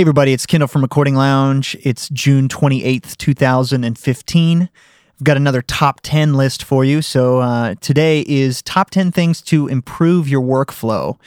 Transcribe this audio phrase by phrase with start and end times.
[0.00, 1.76] Hey, everybody, it's Kendall from Recording Lounge.
[1.82, 4.62] It's June 28th, 2015.
[4.62, 7.02] I've got another top 10 list for you.
[7.02, 11.18] So uh, today is top 10 things to improve your workflow.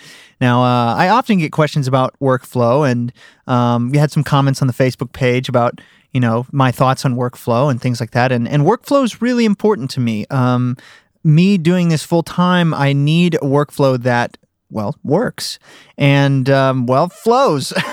[0.41, 3.13] Now, uh, I often get questions about workflow, and
[3.45, 5.79] um, we had some comments on the Facebook page about
[6.11, 8.31] you know my thoughts on workflow and things like that.
[8.31, 10.25] And and workflow is really important to me.
[10.31, 10.77] Um,
[11.23, 14.39] me doing this full time, I need a workflow that
[14.73, 15.59] well works.
[15.97, 17.73] And um, well flows.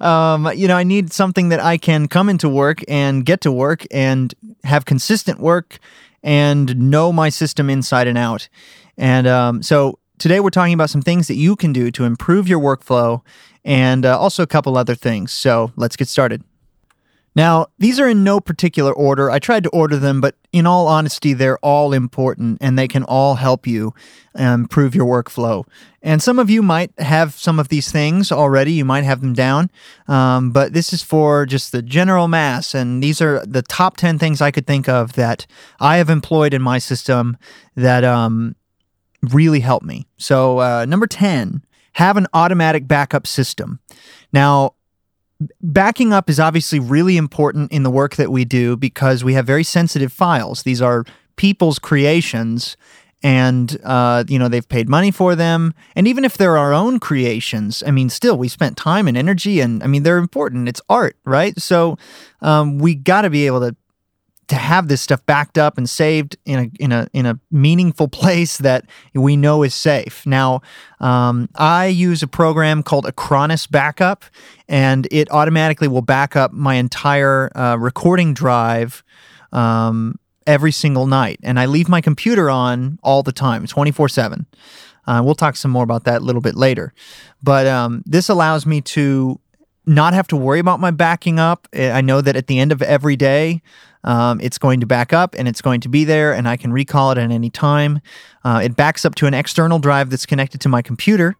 [0.00, 3.52] Um, you know i need something that i can come into work and get to
[3.52, 5.78] work and have consistent work
[6.24, 8.48] and know my system inside and out.
[8.96, 12.48] And um, so today we're talking about some things that you can do to improve
[12.48, 13.20] your workflow
[13.64, 15.32] and uh, also a couple other things.
[15.32, 16.42] So let's get started
[17.36, 19.28] now, these are in no particular order.
[19.30, 23.02] I tried to order them, but in all honesty, they're all important and they can
[23.02, 23.92] all help you
[24.36, 25.66] improve your workflow.
[26.00, 29.32] And some of you might have some of these things already, you might have them
[29.32, 29.70] down,
[30.06, 32.74] um, but this is for just the general mass.
[32.74, 35.46] And these are the top 10 things I could think of that
[35.80, 37.36] I have employed in my system
[37.74, 38.54] that um,
[39.22, 40.06] really help me.
[40.18, 43.80] So, uh, number 10, have an automatic backup system.
[44.32, 44.74] Now,
[45.60, 49.46] backing up is obviously really important in the work that we do because we have
[49.46, 50.62] very sensitive files.
[50.62, 51.04] These are
[51.36, 52.76] people's creations
[53.22, 55.74] and uh, you know they've paid money for them.
[55.96, 59.60] And even if they're our own creations i mean still we spent time and energy
[59.60, 60.68] and i mean they're important.
[60.68, 61.58] It's art right?
[61.60, 61.96] So
[62.42, 63.74] um, we got to be able to
[64.48, 68.08] to have this stuff backed up and saved in a in a in a meaningful
[68.22, 70.26] place that we know is safe.
[70.26, 70.62] Now,
[71.00, 74.24] um, I use a program called Acronis Backup,
[74.68, 79.02] and it automatically will back up my entire uh, recording drive.
[79.52, 84.46] Um, every single night, and I leave my computer on all the time, 24 7.
[85.06, 86.92] Uh, we'll talk some more about that a little bit later.
[87.42, 89.40] But um, this allows me to
[89.86, 91.68] not have to worry about my backing up.
[91.74, 93.62] I know that at the end of every day,
[94.04, 96.72] um, it's going to back up and it's going to be there, and I can
[96.72, 98.00] recall it at any time.
[98.44, 101.36] Uh, it backs up to an external drive that's connected to my computer.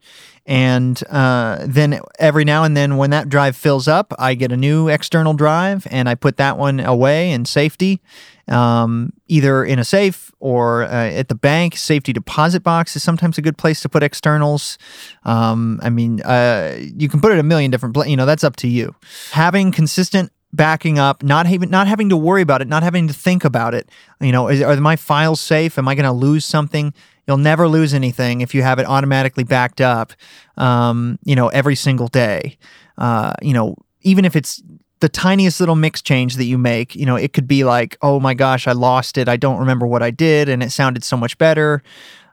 [0.47, 4.57] And uh, then every now and then, when that drive fills up, I get a
[4.57, 8.03] new external drive and I put that one away in safety,
[8.49, 11.77] um, either in a safe or uh, at the bank.
[11.77, 14.77] Safety deposit box is sometimes a good place to put externals.
[15.25, 18.45] Um, I mean, uh, you can put it a million different, places, you know, that's
[18.45, 18.95] up to you.
[19.31, 23.15] Having consistent backing up, not having not having to worry about it, not having to
[23.15, 23.89] think about it.
[24.21, 25.79] You know, is, are my files safe?
[25.79, 26.95] Am I going to lose something?
[27.27, 30.13] You'll never lose anything if you have it automatically backed up.
[30.57, 32.59] Um, you know, every single day.
[32.97, 34.63] Uh, you know, even if it's
[35.01, 38.21] the tiniest little mix change that you make, you know, it could be like, oh
[38.21, 39.29] my gosh, I lost it.
[39.29, 41.83] I don't remember what I did, and it sounded so much better.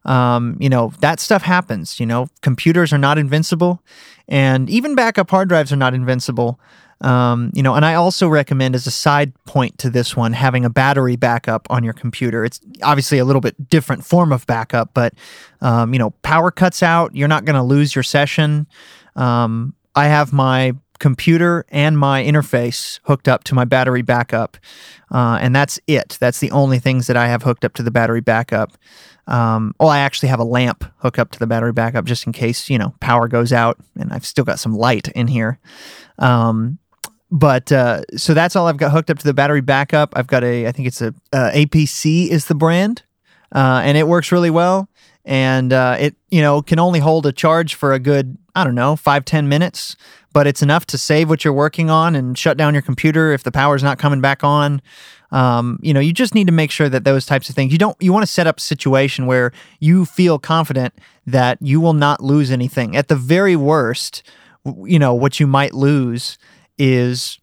[0.06, 2.00] Um, you know, that stuff happens.
[2.00, 3.84] You know, computers are not invincible,
[4.28, 6.60] and even backup hard drives are not invincible.
[7.02, 10.66] Um, you know, and I also recommend as a side point to this one having
[10.66, 12.46] a battery backup on your computer.
[12.46, 15.14] It's obviously a little bit different form of backup, but
[15.62, 18.68] um, you know, power cuts out, you're not going to lose your session.
[19.16, 24.58] Um, I have my computer and my interface hooked up to my battery backup,
[25.12, 26.18] uh, and that's it.
[26.22, 28.78] That's the only things that I have hooked up to the battery backup.
[29.28, 32.34] Um, well, I actually have a lamp hooked up to the battery backup just in
[32.34, 35.60] case you know power goes out, and I've still got some light in here.
[36.20, 36.78] Um,
[37.32, 40.14] but uh, so that's all I've got hooked up to the battery backup.
[40.16, 43.04] I've got a, I think it's a uh, APC is the brand,
[43.54, 44.90] uh, and it works really well.
[45.24, 48.76] And uh, it, you know, can only hold a charge for a good, I don't
[48.76, 49.96] know, five ten minutes,
[50.34, 53.44] but it's enough to save what you're working on and shut down your computer if
[53.44, 54.82] the power's not coming back on.
[55.30, 57.72] Um, you know, you just need to make sure that those types of things.
[57.72, 57.96] You don't.
[58.02, 60.94] You want to set up a situation where you feel confident
[61.26, 62.98] that you will not lose anything.
[62.98, 64.24] At the very worst,
[64.66, 66.38] you know what you might lose
[66.82, 67.38] is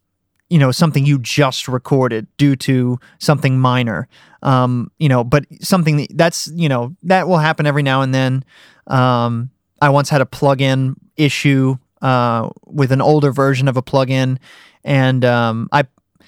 [0.51, 4.09] you know something you just recorded due to something minor.
[4.43, 8.13] Um you know but something that, that's you know that will happen every now and
[8.15, 8.45] then.
[8.87, 9.51] Um
[9.81, 14.39] i once had a plugin issue uh with an older version of a plugin
[14.83, 15.85] and um i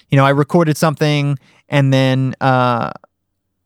[0.08, 1.36] you know i recorded something
[1.68, 2.92] and then uh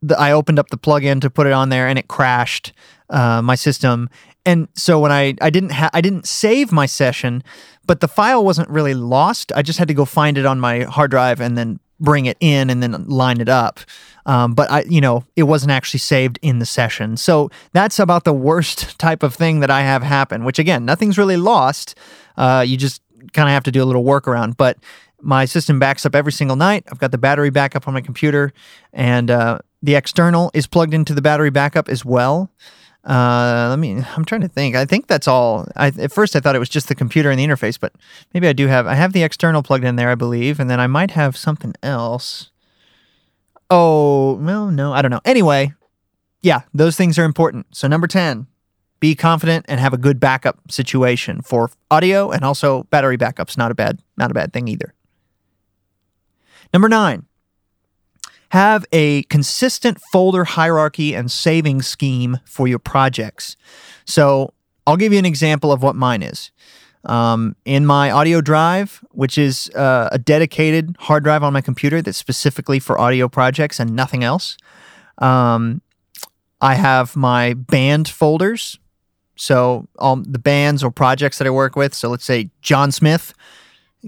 [0.04, 2.72] the, I opened up the plugin to put it on there and it crashed
[3.10, 4.10] uh, my system.
[4.46, 7.42] And so when I I didn't ha- I didn't save my session,
[7.86, 9.52] but the file wasn't really lost.
[9.54, 12.36] I just had to go find it on my hard drive and then bring it
[12.40, 13.80] in and then line it up.
[14.26, 17.16] Um, but I, you know, it wasn't actually saved in the session.
[17.16, 20.44] So that's about the worst type of thing that I have happen.
[20.44, 21.96] Which again, nothing's really lost.
[22.36, 23.02] Uh, you just
[23.32, 24.56] kind of have to do a little workaround.
[24.56, 24.78] But
[25.20, 26.84] my system backs up every single night.
[26.90, 28.52] I've got the battery backup on my computer,
[28.92, 32.50] and uh, the external is plugged into the battery backup as well.
[33.04, 34.02] Uh, let me.
[34.16, 34.76] I'm trying to think.
[34.76, 35.68] I think that's all.
[35.76, 37.92] I, at first, I thought it was just the computer and the interface, but
[38.32, 38.86] maybe I do have.
[38.86, 41.74] I have the external plugged in there, I believe, and then I might have something
[41.82, 42.50] else.
[43.68, 45.20] Oh well, no, I don't know.
[45.24, 45.74] Anyway,
[46.42, 47.66] yeah, those things are important.
[47.76, 48.46] So number ten,
[49.00, 53.58] be confident and have a good backup situation for audio and also battery backups.
[53.58, 54.94] Not a bad, not a bad thing either.
[56.72, 57.26] Number nine,
[58.54, 63.56] have a consistent folder hierarchy and saving scheme for your projects.
[64.04, 64.54] So
[64.86, 66.52] I'll give you an example of what mine is.
[67.04, 72.00] Um, in my audio drive, which is uh, a dedicated hard drive on my computer
[72.00, 74.56] that's specifically for audio projects and nothing else,
[75.18, 75.82] um,
[76.60, 78.78] I have my band folders.
[79.34, 81.92] So all the bands or projects that I work with.
[81.92, 83.34] So let's say John Smith,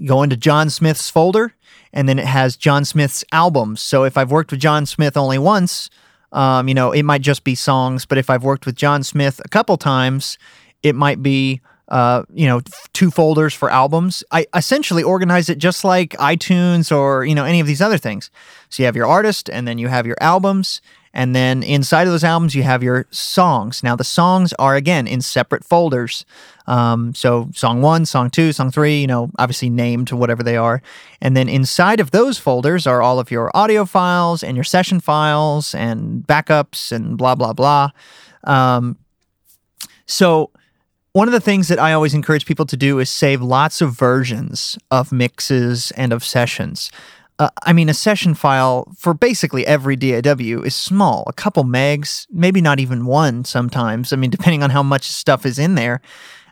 [0.05, 1.53] go into John Smith's folder
[1.97, 3.81] and then it has John Smith's albums.
[3.81, 5.89] So if I've worked with John Smith only once,
[6.31, 8.05] um, you know, it might just be songs.
[8.05, 10.37] But if I've worked with John Smith a couple times,
[10.83, 12.61] it might be, uh, you know,
[12.93, 14.23] two folders for albums.
[14.31, 18.29] I essentially organize it just like iTunes or, you know, any of these other things.
[18.69, 20.81] So you have your artist and then you have your albums.
[21.17, 23.81] And then inside of those albums, you have your songs.
[23.81, 26.25] Now, the songs are again in separate folders.
[26.67, 30.57] Um, so, song one, song two, song three, you know, obviously named to whatever they
[30.57, 30.79] are.
[31.19, 34.99] And then inside of those folders are all of your audio files and your session
[34.99, 37.89] files and backups and blah, blah, blah.
[38.43, 38.95] Um,
[40.05, 40.51] so,
[41.13, 43.91] one of the things that I always encourage people to do is save lots of
[43.91, 46.91] versions of mixes and of sessions.
[47.39, 52.25] Uh, I mean, a session file for basically every DAW is small, a couple megs,
[52.31, 54.11] maybe not even one sometimes.
[54.11, 56.01] I mean, depending on how much stuff is in there.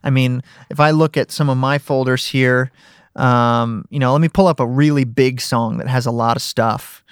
[0.03, 2.71] I mean, if I look at some of my folders here,
[3.15, 6.35] um, you know, let me pull up a really big song that has a lot
[6.35, 7.03] of stuff.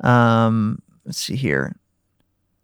[0.00, 1.76] Um, let's see here.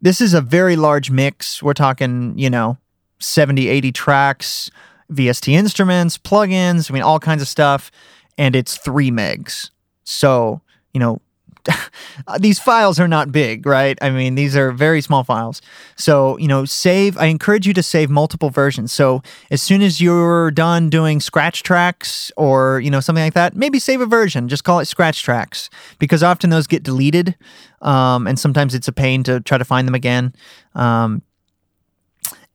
[0.00, 1.62] This is a very large mix.
[1.62, 2.78] We're talking, you know,
[3.20, 4.70] 70, 80 tracks,
[5.12, 7.90] VST instruments, plugins, I mean, all kinds of stuff.
[8.36, 9.70] And it's three megs.
[10.08, 10.62] So,
[10.94, 11.20] you know,
[12.40, 13.98] these files are not big, right?
[14.00, 15.60] I mean, these are very small files.
[15.96, 18.90] So, you know, save, I encourage you to save multiple versions.
[18.90, 23.54] So, as soon as you're done doing scratch tracks or, you know, something like that,
[23.54, 25.68] maybe save a version, just call it scratch tracks
[25.98, 27.36] because often those get deleted.
[27.82, 30.34] Um, and sometimes it's a pain to try to find them again.
[30.74, 31.22] Um,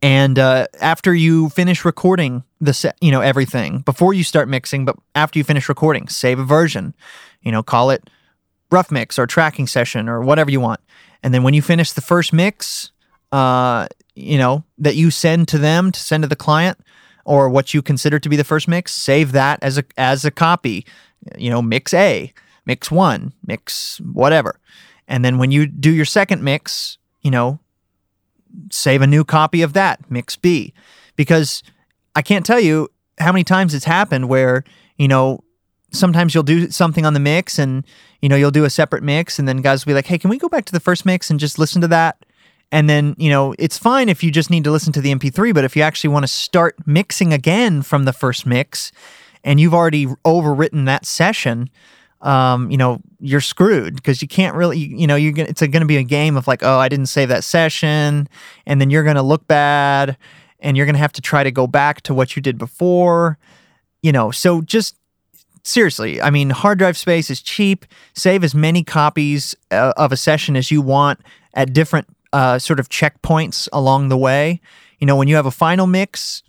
[0.03, 4.83] and uh, after you finish recording the set, you know everything before you start mixing,
[4.83, 6.94] but after you finish recording, save a version.
[7.44, 8.10] You know, call it
[8.72, 10.80] rough mix or tracking session or whatever you want.
[11.22, 12.92] And then when you finish the first mix,
[13.31, 16.78] uh, you know that you send to them to send to the client
[17.25, 20.31] or what you consider to be the first mix, save that as a as a
[20.31, 20.86] copy.
[21.38, 22.34] You know, mix A,
[22.66, 24.60] mix one, mix whatever.
[25.07, 27.60] And then when you do your second mix, you know,
[28.72, 30.74] save a new copy of that, mix B.
[31.16, 31.63] Because
[32.16, 32.89] I can't tell you
[33.19, 34.63] how many times it's happened where,
[34.98, 35.44] you know,
[35.94, 37.86] sometimes you'll do something on the mix and,
[38.22, 40.30] you know, you'll do a separate mix and then guys will be like, hey, can
[40.30, 42.25] we go back to the first mix and just listen to that?
[42.72, 45.54] And then, you know, it's fine if you just need to listen to the MP3,
[45.54, 48.92] but if you actually want to start mixing again from the first mix
[49.44, 51.69] and you've already overwritten that session,
[52.24, 55.81] um, you know, you're screwed because you can't really, you know, you're gonna, it's going
[55.81, 58.28] to be a game of like, oh, I didn't save that session,
[58.66, 60.18] and then you're going to look bad,
[60.60, 63.38] and you're going to have to try to go back to what you did before,
[64.01, 64.31] you know.
[64.31, 64.96] So just
[65.63, 67.86] seriously, I mean, hard drive space is cheap.
[68.13, 71.20] Save as many copies uh, of a session as you want
[71.53, 74.62] at different uh, sort of checkpoints along the way.
[75.00, 76.43] You know, when you have a final mix,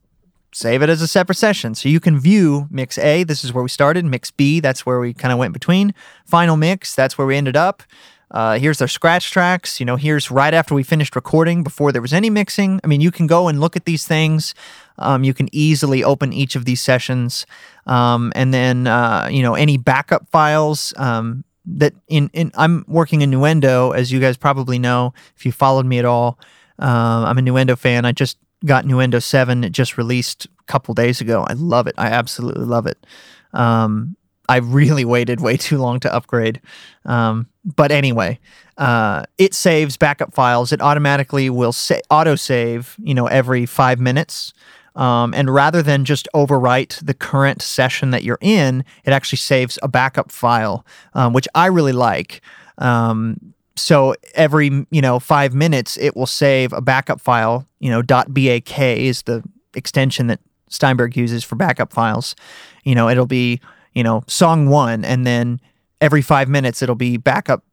[0.52, 1.74] save it as a separate session.
[1.74, 4.04] So you can view mix A, this is where we started.
[4.04, 5.94] Mix B, that's where we kind of went between.
[6.26, 7.82] Final mix, that's where we ended up.
[8.30, 9.78] Uh, here's our scratch tracks.
[9.78, 12.80] You know, here's right after we finished recording before there was any mixing.
[12.82, 14.54] I mean, you can go and look at these things.
[14.98, 17.46] Um, you can easily open each of these sessions.
[17.86, 20.94] Um, and then, uh, you know, any backup files.
[20.96, 25.52] Um, that in, in I'm working in Nuendo, as you guys probably know if you
[25.52, 26.38] followed me at all.
[26.78, 28.04] Uh, I'm a Nuendo fan.
[28.04, 29.64] I just got Nuendo 7.
[29.64, 31.44] It just released a couple days ago.
[31.48, 31.94] I love it.
[31.96, 33.06] I absolutely love it.
[33.52, 34.16] Um,
[34.48, 36.60] I really waited way too long to upgrade.
[37.04, 38.40] Um, but anyway,
[38.76, 40.72] uh, it saves backup files.
[40.72, 44.52] It automatically will sa- auto save, you know, every five minutes.
[44.94, 49.78] Um, and rather than just overwrite the current session that you're in, it actually saves
[49.82, 52.40] a backup file, um, which I really like.
[52.78, 58.02] Um, so every you know five minutes it will save a backup file you know
[58.02, 59.42] bak is the
[59.74, 62.36] extension that steinberg uses for backup files
[62.84, 63.60] you know it'll be
[63.92, 65.60] you know song one and then
[66.00, 67.64] every five minutes it'll be backup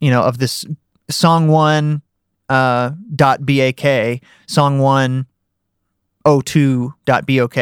[0.00, 0.64] you know of this
[1.08, 2.02] song one
[2.50, 5.26] uh, bak, song one,
[6.24, 7.56] o2 dot bok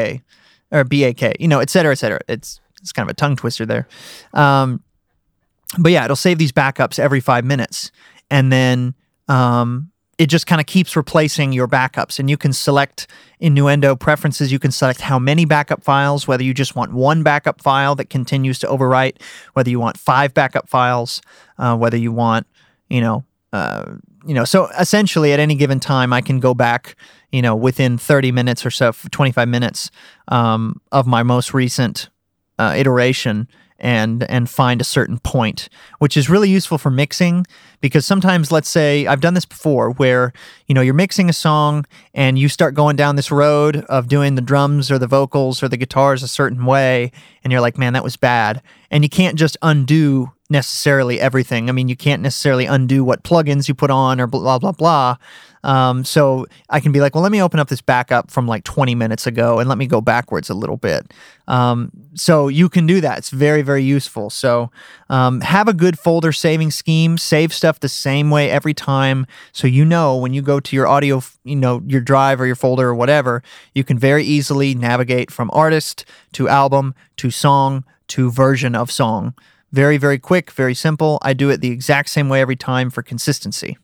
[0.71, 2.21] or bak, you know, et cetera, et cetera.
[2.29, 3.89] It's it's kind of a tongue twister there.
[4.35, 4.83] Um,
[5.79, 7.91] but yeah, it'll save these backups every five minutes,
[8.31, 8.95] and then
[9.29, 12.19] um, it just kind of keeps replacing your backups.
[12.19, 13.07] And you can select
[13.39, 17.23] in Nuendo preferences, you can select how many backup files, whether you just want one
[17.23, 19.21] backup file that continues to overwrite,
[19.53, 21.23] whether you want five backup files,
[21.59, 22.47] uh, whether you want,
[22.89, 23.95] you know, uh,
[24.27, 26.97] you know, so essentially at any given time, I can go back,
[27.33, 29.91] you know, within 30 minutes or so, 25 minutes
[30.29, 32.09] um, of my most recent
[32.59, 33.49] uh, iteration
[33.79, 37.47] and and find a certain point, which is really useful for mixing
[37.81, 40.33] because sometimes let's say I've done this before where
[40.67, 44.35] you know you're mixing a song and you start going down this road of doing
[44.35, 47.13] the drums or the vocals or the guitars a certain way
[47.45, 48.63] and you're like man that was bad.
[48.91, 51.69] And you can't just undo necessarily everything.
[51.69, 55.17] I mean, you can't necessarily undo what plugins you put on or blah blah blah.
[55.65, 58.63] Um, so I can be like, well, let me open up this backup from like
[58.63, 61.13] 20 minutes ago and let me go backwards a little bit.
[61.49, 63.19] Um, so you can do that.
[63.19, 64.31] It's very very useful.
[64.31, 64.71] So
[65.11, 67.19] um, have a good folder saving scheme.
[67.19, 70.87] Save stuff the same way every time, so you know when you go to your
[70.87, 73.43] audio, you know your drive or your folder or whatever,
[73.75, 79.35] you can very easily navigate from artist to album to song to version of song.
[79.73, 81.19] Very, very quick, very simple.
[81.23, 83.77] I do it the exact same way every time for consistency.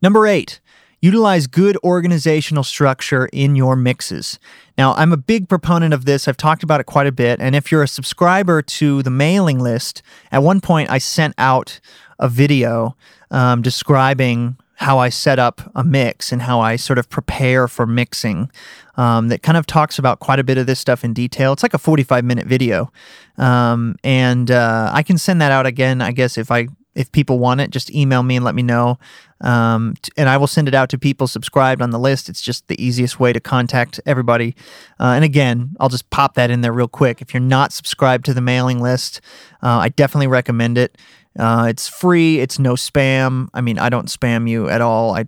[0.00, 0.60] Number eight,
[1.00, 4.38] utilize good organizational structure in your mixes.
[4.78, 6.28] Now, I'm a big proponent of this.
[6.28, 7.40] I've talked about it quite a bit.
[7.40, 11.80] And if you're a subscriber to the mailing list, at one point I sent out
[12.18, 12.96] a video
[13.30, 17.86] um, describing how I set up a mix and how I sort of prepare for
[17.86, 18.50] mixing.
[18.96, 21.52] Um, that kind of talks about quite a bit of this stuff in detail.
[21.52, 22.90] It's like a 45 minute video,
[23.38, 26.02] um, and uh, I can send that out again.
[26.02, 28.98] I guess if I if people want it, just email me and let me know,
[29.40, 32.28] um, t- and I will send it out to people subscribed on the list.
[32.28, 34.54] It's just the easiest way to contact everybody.
[34.98, 37.22] Uh, and again, I'll just pop that in there real quick.
[37.22, 39.20] If you're not subscribed to the mailing list,
[39.62, 40.98] uh, I definitely recommend it.
[41.38, 42.40] Uh, it's free.
[42.40, 43.48] It's no spam.
[43.54, 45.14] I mean, I don't spam you at all.
[45.14, 45.26] I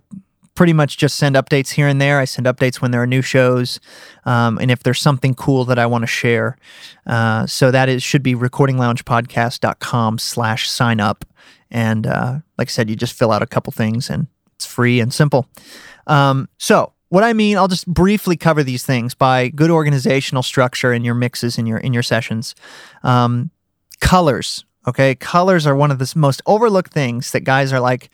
[0.55, 2.19] pretty much just send updates here and there.
[2.19, 3.79] I send updates when there are new shows,
[4.25, 6.57] um, and if there's something cool that I want to share.
[7.07, 11.25] Uh, so that is should be recordingloungepodcast.com slash sign up.
[11.71, 14.99] And uh, like I said, you just fill out a couple things, and it's free
[14.99, 15.47] and simple.
[16.05, 20.93] Um, so what I mean, I'll just briefly cover these things by good organizational structure
[20.93, 22.53] in your mixes in your in your sessions.
[23.03, 23.51] Um,
[23.99, 28.09] colors Okay, colors are one of the most overlooked things that guys are like,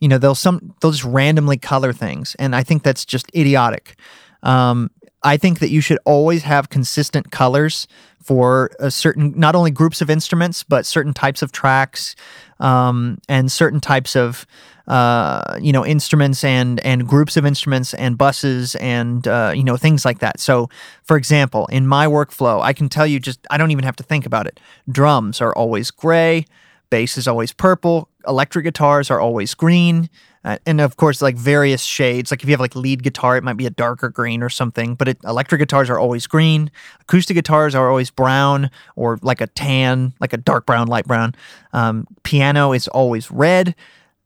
[0.00, 3.96] you know, they'll some they'll just randomly color things, and I think that's just idiotic.
[4.42, 4.90] Um,
[5.22, 7.86] I think that you should always have consistent colors
[8.22, 12.14] for a certain not only groups of instruments but certain types of tracks
[12.58, 14.46] um, and certain types of
[14.86, 19.76] uh, you know instruments and and groups of instruments and buses and uh, you know
[19.76, 20.40] things like that.
[20.40, 20.68] So,
[21.04, 24.02] for example, in my workflow, I can tell you just I don't even have to
[24.02, 24.58] think about it.
[24.90, 26.44] Drums are always gray,
[26.90, 30.10] bass is always purple, electric guitars are always green.
[30.44, 32.30] Uh, and of course, like various shades.
[32.30, 34.94] Like if you have like lead guitar, it might be a darker green or something.
[34.94, 36.70] But it, electric guitars are always green.
[37.00, 41.34] Acoustic guitars are always brown or like a tan, like a dark brown, light brown.
[41.72, 43.74] Um, piano is always red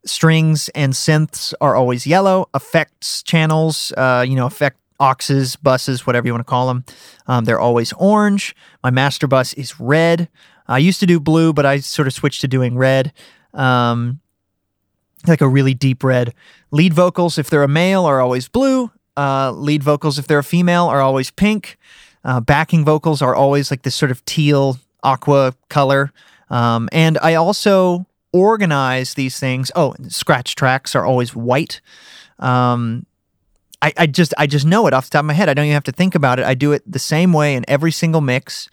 [0.07, 2.49] strings and synths are always yellow.
[2.55, 6.85] Effects channels, uh, you know, effect auxes, buses, whatever you want to call them,
[7.27, 8.55] um, they're always orange.
[8.83, 10.29] My master bus is red.
[10.67, 13.13] I used to do blue, but I sort of switched to doing red.
[13.53, 14.21] Um,
[15.27, 16.35] like a really deep red.
[16.71, 18.91] Lead vocals, if they're a male, are always blue.
[19.17, 21.79] Uh, lead vocals, if they're a female, are always pink.
[22.25, 26.13] Uh, backing vocals are always like this sort of teal aqua color.
[26.51, 29.71] Um, and I also organize these things.
[29.77, 31.81] Oh, scratch tracks are always white.
[32.39, 33.07] Um,
[33.81, 35.49] I, I just I just know it off the top of my head.
[35.49, 36.47] I don't even have to think about it.
[36.47, 38.69] I do it the same way in every single mix.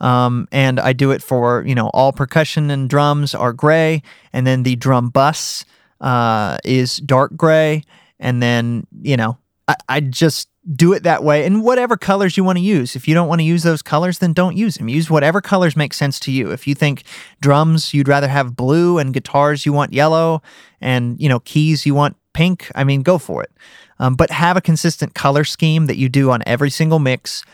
[0.00, 4.46] Um, and I do it for you know all percussion and drums are gray, and
[4.46, 5.64] then the drum bus
[6.04, 7.82] uh, is dark gray,
[8.20, 12.44] and then you know I, I just do it that way and whatever colors you
[12.44, 12.96] want to use.
[12.96, 14.88] If you don't want to use those colors, then don't use them.
[14.88, 16.52] Use whatever colors make sense to you.
[16.52, 17.04] If you think
[17.40, 20.42] drums you'd rather have blue and guitars you want yellow
[20.80, 23.52] and you know keys you want pink, I mean go for it.
[23.98, 27.44] Um, but have a consistent color scheme that you do on every single mix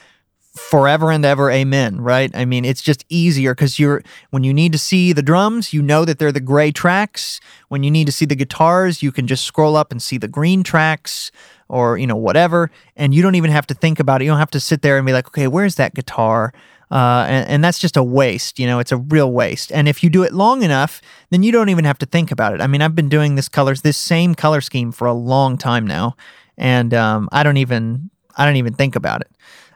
[0.57, 4.73] forever and ever amen right i mean it's just easier because you're when you need
[4.73, 8.13] to see the drums you know that they're the gray tracks when you need to
[8.13, 11.31] see the guitars you can just scroll up and see the green tracks
[11.69, 14.41] or you know whatever and you don't even have to think about it you don't
[14.41, 16.53] have to sit there and be like okay where's that guitar
[16.91, 18.59] Uh, and, and that's just a waste.
[18.59, 19.71] You know, it's a real waste.
[19.71, 22.53] And if you do it long enough, then you don't even have to think about
[22.53, 22.61] it.
[22.61, 25.87] I mean, I've been doing this colors, this same color scheme for a long time
[25.87, 26.17] now,
[26.59, 29.31] and um, I don't even I don't even think about it.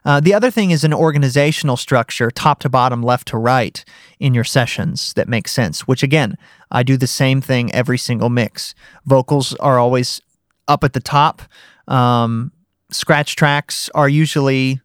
[0.04, 3.84] Uh, the other thing is an organizational structure, top to bottom, left to right,
[4.18, 5.88] in your sessions that makes sense.
[5.88, 6.37] Which again,
[6.70, 8.75] I do the same thing every single mix.
[9.06, 10.20] Vocals are always
[10.68, 11.42] up at the top.
[11.88, 12.52] Um,
[12.90, 14.80] scratch tracks are usually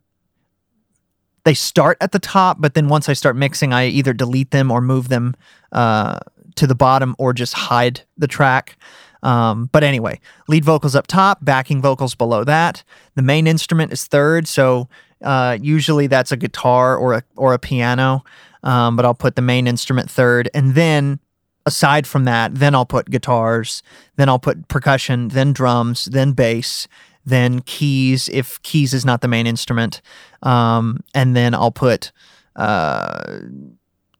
[1.45, 4.71] they start at the top, but then once I start mixing, I either delete them
[4.71, 5.35] or move them
[5.71, 6.19] uh,
[6.55, 8.77] to the bottom or just hide the track.
[9.23, 12.83] Um, but anyway, lead vocals up top, backing vocals below that.
[13.15, 14.87] The main instrument is third, so
[15.23, 18.23] uh, usually that's a guitar or a or a piano.
[18.61, 21.19] Um, but I'll put the main instrument third, and then
[21.65, 23.81] aside from that, then I'll put guitars,
[24.17, 26.87] then I'll put percussion, then drums, then bass,
[27.25, 30.01] then keys if keys is not the main instrument,
[30.43, 32.11] um, and then I'll put
[32.55, 33.39] uh,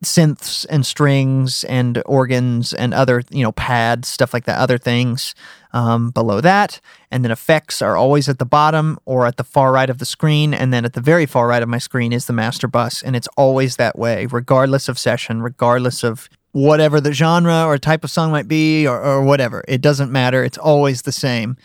[0.03, 5.35] synths and strings and organs and other you know pads stuff like that other things
[5.73, 6.79] um, below that.
[7.11, 10.05] And then effects are always at the bottom or at the far right of the
[10.05, 10.53] screen.
[10.53, 13.01] And then at the very far right of my screen is the master bus.
[13.01, 18.03] And it's always that way regardless of session regardless of whatever the genre or type
[18.03, 19.63] of song might be or, or whatever.
[19.67, 20.43] It doesn't matter.
[20.43, 21.57] It's always the same.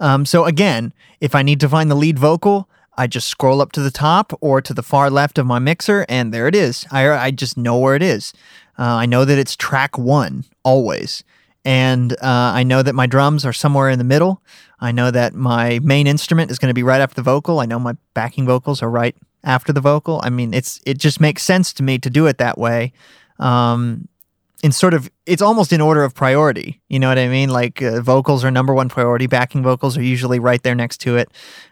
[0.00, 3.72] Um, so again if i need to find the lead vocal I just scroll up
[3.72, 6.86] to the top or to the far left of my mixer, and there it is.
[6.90, 8.32] I, I just know where it is.
[8.78, 11.24] Uh, I know that it's track one always.
[11.64, 12.16] And uh,
[12.54, 14.42] I know that my drums are somewhere in the middle.
[14.80, 17.60] I know that my main instrument is going to be right after the vocal.
[17.60, 20.20] I know my backing vocals are right after the vocal.
[20.24, 22.92] I mean, it's it just makes sense to me to do it that way.
[23.38, 24.08] Um,
[24.62, 27.50] in sort of it's almost in order of priority you know what i mean?
[27.50, 29.26] Like uh, vocals are number one priority.
[29.26, 31.28] Backing vocals are usually right there next to it.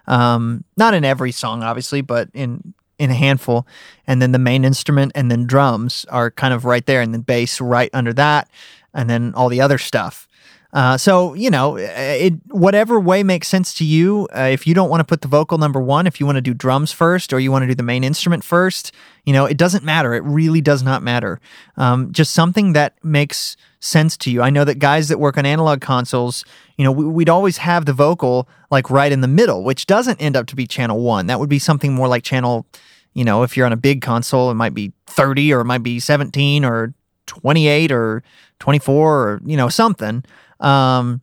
[0.07, 3.67] Um, not in every song obviously but in in a handful.
[4.07, 7.01] And then the main instrument and then drums are kind of right there.
[7.01, 8.51] And then bass right under that.
[8.93, 10.29] And then all the other stuff
[10.73, 14.29] uh, so you know, it whatever way makes sense to you.
[14.35, 16.43] Uh, if you don't want to put the vocal number one, if you want to
[16.43, 18.93] do drums first, or you want to do the main instrument first,
[19.25, 20.15] you know, it doesn't matter.
[20.15, 21.41] It really does not matter.
[21.77, 24.43] Um, just something that makes sense to you.
[24.43, 26.45] I know that guys that work on analog consoles,
[26.77, 30.21] you know, we, would always have the vocal like right in the middle, which doesn't
[30.21, 31.27] end up to be channel one.
[31.27, 32.67] That would be something more like channel.
[33.15, 35.83] You know, if you're on a big console, it might be 30 or it might
[35.83, 36.95] be 17 or
[37.27, 38.23] 28 or
[38.61, 40.25] 24 or you know something
[40.61, 41.21] um,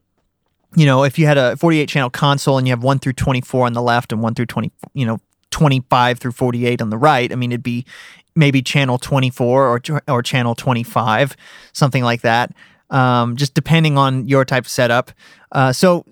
[0.76, 3.66] you know, if you had a 48 channel console and you have one through 24
[3.66, 5.20] on the left and one through 20, you know,
[5.52, 7.86] 25 through 48 on the right, I mean, it'd be
[8.36, 11.36] maybe channel 24 or or channel 25,
[11.74, 12.54] something like that.
[12.90, 15.12] Um, just depending on your type of setup.
[15.52, 16.06] Uh, so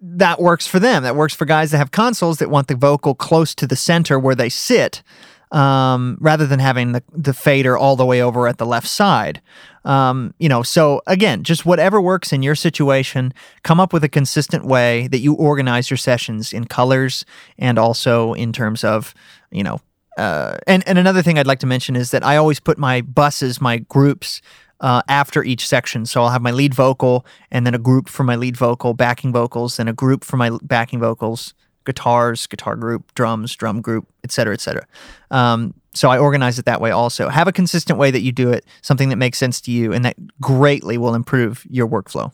[0.00, 1.02] that works for them.
[1.02, 4.18] That works for guys that have consoles that want the vocal close to the center
[4.18, 5.02] where they sit
[5.50, 9.40] um, rather than having the, the fader all the way over at the left side.
[9.84, 13.32] Um, you know, so again, just whatever works in your situation,
[13.62, 17.24] come up with a consistent way that you organize your sessions in colors
[17.58, 19.14] and also in terms of,
[19.50, 19.80] you know,
[20.18, 23.00] uh, and, and another thing I'd like to mention is that I always put my
[23.00, 24.42] buses, my groups,
[24.80, 26.06] uh, after each section.
[26.06, 29.32] So I'll have my lead vocal and then a group for my lead vocal, backing
[29.32, 31.54] vocals, then a group for my backing vocals,
[31.88, 34.86] guitars, guitar group, drums, drum group, etc., etc.
[35.30, 37.30] Um, so I organize it that way also.
[37.30, 40.04] Have a consistent way that you do it, something that makes sense to you, and
[40.04, 42.30] that greatly will improve your workflow.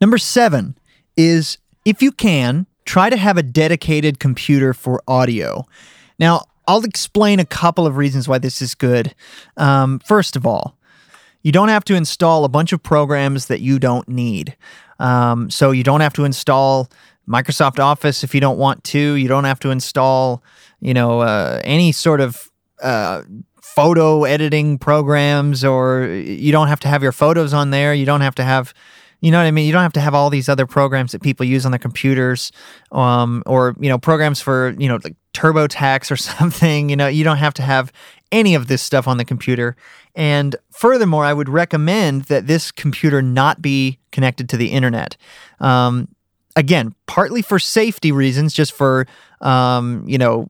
[0.00, 0.76] Number seven
[1.16, 5.66] is if you can, try to have a dedicated computer for audio.
[6.18, 9.14] Now, I'll explain a couple of reasons why this is good.
[9.56, 10.76] Um, first of all,
[11.42, 14.56] you don't have to install a bunch of programs that you don't need.
[14.98, 16.90] Um, so you don't have to install
[17.28, 19.14] Microsoft Office if you don't want to.
[19.14, 20.42] You don't have to install,
[20.80, 22.50] you know, uh, any sort of
[22.82, 23.22] uh,
[23.62, 27.92] photo editing programs, or you don't have to have your photos on there.
[27.92, 28.72] You don't have to have,
[29.20, 29.66] you know what I mean.
[29.66, 32.52] You don't have to have all these other programs that people use on their computers,
[32.92, 36.88] um, or you know, programs for you know like TurboTax or something.
[36.88, 37.92] You know, you don't have to have
[38.32, 39.76] any of this stuff on the computer.
[40.14, 45.16] And furthermore, I would recommend that this computer not be connected to the internet.
[45.60, 46.08] Um,
[46.56, 49.06] again, partly for safety reasons, just for
[49.40, 50.48] um, you know,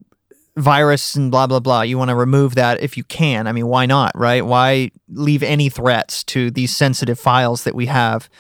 [0.57, 1.83] virus and blah blah blah.
[1.83, 3.47] You want to remove that if you can.
[3.47, 4.45] I mean, why not, right?
[4.45, 8.31] Why leave any threats to these sensitive files that we have?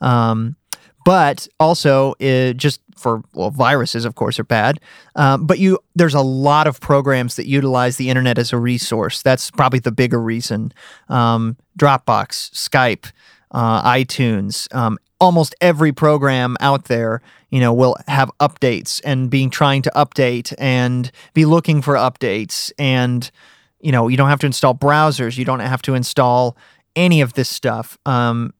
[0.00, 0.56] Um,
[1.04, 4.80] but also, uh, just for well, viruses, of course, are bad.
[5.16, 9.22] Uh, but you, there's a lot of programs that utilize the internet as a resource.
[9.22, 10.72] That's probably the bigger reason.
[11.08, 13.10] Um, Dropbox, Skype,
[13.50, 19.50] uh, iTunes, um, almost every program out there, you know, will have updates and being
[19.50, 22.72] trying to update and be looking for updates.
[22.78, 23.30] And,
[23.80, 26.56] you know, you don't have to install browsers, you don't have to install
[26.96, 27.98] any of this stuff.
[28.06, 28.54] Um,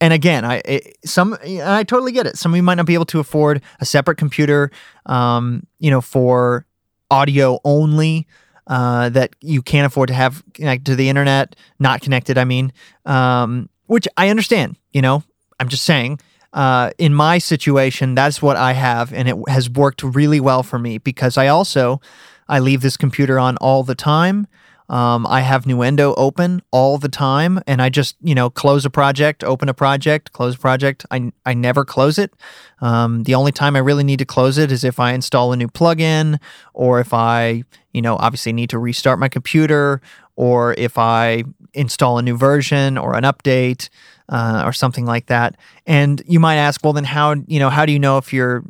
[0.00, 2.36] and again, I it, some I totally get it.
[2.36, 4.70] Some of you might not be able to afford a separate computer,
[5.06, 6.66] um, you know, for
[7.10, 8.26] audio only.
[8.68, 12.36] Uh, that you can't afford to have connected to the internet, not connected.
[12.36, 12.70] I mean,
[13.06, 14.76] um, which I understand.
[14.92, 15.24] You know,
[15.60, 16.20] I'm just saying.
[16.52, 20.78] Uh, in my situation, that's what I have, and it has worked really well for
[20.78, 22.00] me because I also
[22.48, 24.46] I leave this computer on all the time.
[24.88, 28.90] Um, I have Nuendo open all the time, and I just you know close a
[28.90, 31.04] project, open a project, close a project.
[31.10, 32.32] I I never close it.
[32.80, 35.56] Um, the only time I really need to close it is if I install a
[35.56, 36.38] new plugin,
[36.72, 40.00] or if I you know obviously need to restart my computer,
[40.36, 41.44] or if I
[41.74, 43.90] install a new version or an update.
[44.28, 45.56] Uh, or something like that.
[45.86, 48.62] And you might ask, well, then how you know how do you know if your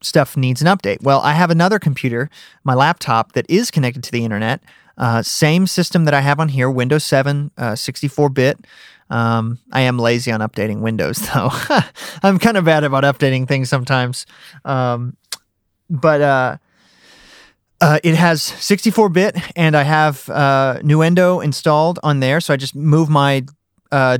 [0.00, 1.02] stuff needs an update?
[1.02, 2.30] Well, I have another computer,
[2.64, 4.62] my laptop, that is connected to the internet.
[4.96, 8.66] Uh, same system that I have on here, Windows 7, 64 uh, bit.
[9.10, 11.50] Um, I am lazy on updating Windows, though.
[12.22, 14.26] I'm kind of bad about updating things sometimes.
[14.64, 15.16] Um,
[15.90, 16.56] but uh,
[17.80, 22.40] uh, it has 64 bit, and I have uh, Nuendo installed on there.
[22.40, 23.44] So I just move my
[23.90, 24.18] uh,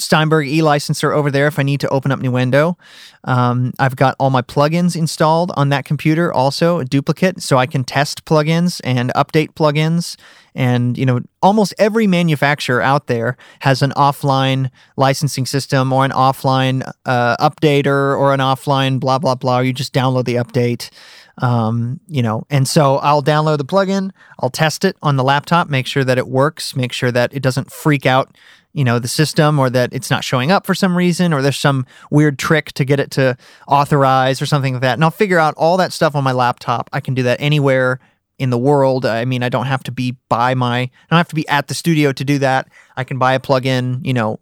[0.00, 2.76] Steinberg e-licenser over there if I need to open up Nuendo.
[3.24, 7.66] Um, I've got all my plugins installed on that computer, also a duplicate, so I
[7.66, 10.16] can test plugins and update plugins.
[10.54, 16.10] And you know, almost every manufacturer out there has an offline licensing system or an
[16.10, 19.60] offline uh, updater or an offline blah blah blah.
[19.60, 20.90] You just download the update.
[21.38, 24.10] Um, you know, and so I'll download the plugin,
[24.40, 27.42] I'll test it on the laptop, make sure that it works, make sure that it
[27.42, 28.36] doesn't freak out
[28.72, 31.56] you know the system or that it's not showing up for some reason or there's
[31.56, 34.94] some weird trick to get it to authorize or something like that.
[34.94, 36.88] And i'll figure out all that stuff on my laptop.
[36.92, 37.98] I can do that anywhere
[38.38, 39.04] in the world.
[39.04, 41.68] I mean i don't have to be by my i don't have to be at
[41.68, 42.68] the studio to do that.
[42.96, 44.40] I can buy a plugin you know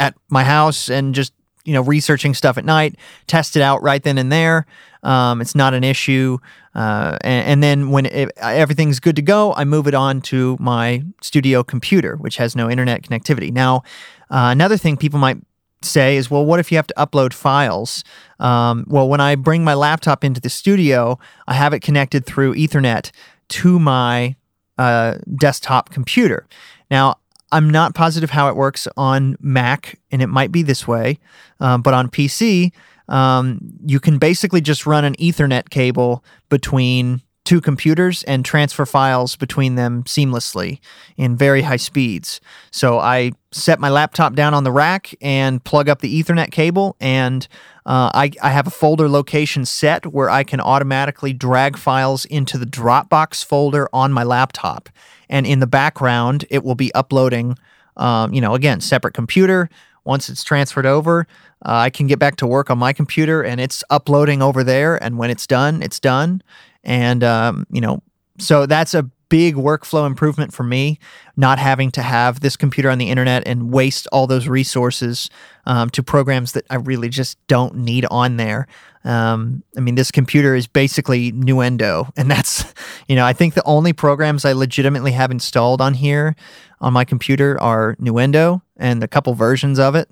[0.00, 1.32] at my house and just
[1.64, 4.66] you know researching stuff at night test it out right then and there
[5.04, 6.38] um, it's not an issue.
[6.74, 10.56] Uh, and, and, then when it, everything's good to go i move it on to
[10.58, 13.52] my studio computer which has no internet connectivity.
[13.52, 13.84] Now
[14.30, 15.38] uh, another thing people might
[15.82, 18.02] say is well what if you have to upload files?
[18.40, 22.54] Um, well when i bring my laptop into the studio i have it connected through
[22.54, 23.12] ethernet
[23.50, 24.34] to my
[24.78, 26.48] uh, desktop computer.
[26.90, 27.18] Now
[27.52, 31.20] I'm not positive how it works on Mac, and it might be this way,
[31.60, 32.72] um, but on PC,
[33.08, 39.36] um, you can basically just run an Ethernet cable between two computers and transfer files
[39.36, 40.80] between them seamlessly
[41.16, 42.40] in very high speeds.
[42.70, 46.96] So I set my laptop down on the rack and plug up the Ethernet cable,
[47.00, 47.46] and
[47.84, 52.56] uh, I, I have a folder location set where I can automatically drag files into
[52.56, 54.88] the Dropbox folder on my laptop.
[55.28, 57.58] And in the background, it will be uploading,
[57.96, 59.68] um, you know, again, separate computer.
[60.04, 61.26] Once it's transferred over,
[61.64, 65.02] I can get back to work on my computer and it's uploading over there.
[65.02, 66.42] And when it's done, it's done.
[66.82, 68.02] And, um, you know,
[68.38, 70.98] so that's a big workflow improvement for me,
[71.36, 75.30] not having to have this computer on the internet and waste all those resources
[75.66, 78.66] um, to programs that I really just don't need on there.
[79.04, 82.64] Um, I mean, this computer is basically Nuendo, and that's,
[83.08, 86.36] you know, I think the only programs I legitimately have installed on here
[86.80, 90.08] on my computer are Nuendo and a couple versions of it,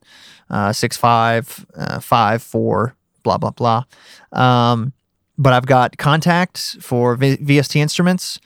[0.52, 3.84] uh, 6.5, uh, 5, 4, blah, blah, blah.
[4.32, 4.92] Um,
[5.38, 8.38] but I've got Kontakt for v- VST instruments.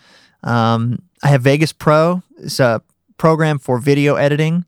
[0.43, 2.23] Um, I have Vegas Pro.
[2.39, 2.81] It's a
[3.19, 4.65] program for video editing.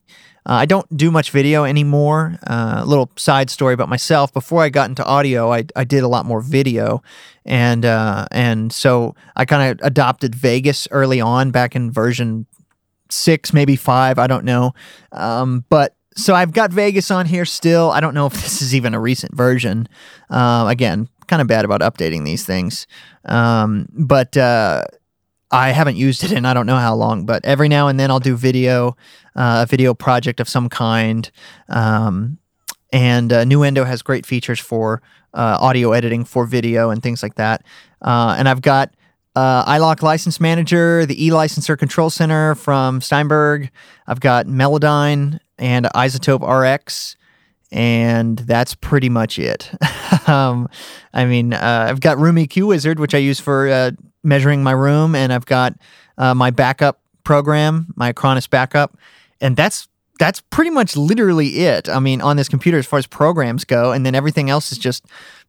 [0.49, 2.39] Uh, I don't do much video anymore.
[2.47, 4.33] Uh, a little side story about myself.
[4.33, 7.03] Before I got into audio, I, I did a lot more video,
[7.45, 12.47] and uh, and so I kind of adopted Vegas early on, back in version
[13.11, 14.19] six, maybe five.
[14.19, 14.73] I don't know,
[15.13, 17.91] um, but so I've got Vegas on here still.
[17.91, 19.89] I don't know if this is even a recent version.
[20.29, 22.87] Uh, again, kind of bad about updating these things,
[23.25, 24.85] um, but uh,
[25.51, 28.11] I haven't used it in I don't know how long, but every now and then
[28.11, 28.97] I'll do video,
[29.37, 31.31] uh, a video project of some kind.
[31.69, 32.39] Um,
[32.93, 35.03] and uh, Nuendo has great features for
[35.35, 37.65] uh, audio editing for video and things like that.
[38.03, 38.93] Uh, and I've got
[39.37, 43.71] uh, iLok License Manager, the eLicenser Control Center from Steinberg.
[44.07, 47.17] I've got Melodyne and iZotope RX
[47.71, 49.71] and that's pretty much it.
[50.29, 50.69] um,
[51.13, 53.91] I mean, uh, I've got Room EQ Wizard, which I use for uh,
[54.23, 55.75] measuring my room, and I've got
[56.17, 58.97] uh, my backup program, my Acronis backup,
[59.41, 61.89] and that's that's pretty much literally it.
[61.89, 64.79] I mean, on this computer as far as programs go, and then everything else is
[64.79, 65.05] just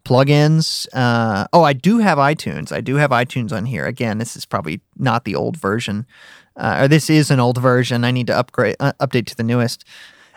[0.05, 0.87] plugins.
[0.93, 2.71] Uh, oh, I do have iTunes.
[2.71, 3.85] I do have iTunes on here.
[3.85, 6.05] Again, this is probably not the old version,
[6.59, 8.03] uh, or this is an old version.
[8.03, 9.85] I need to upgrade, uh, update to the newest.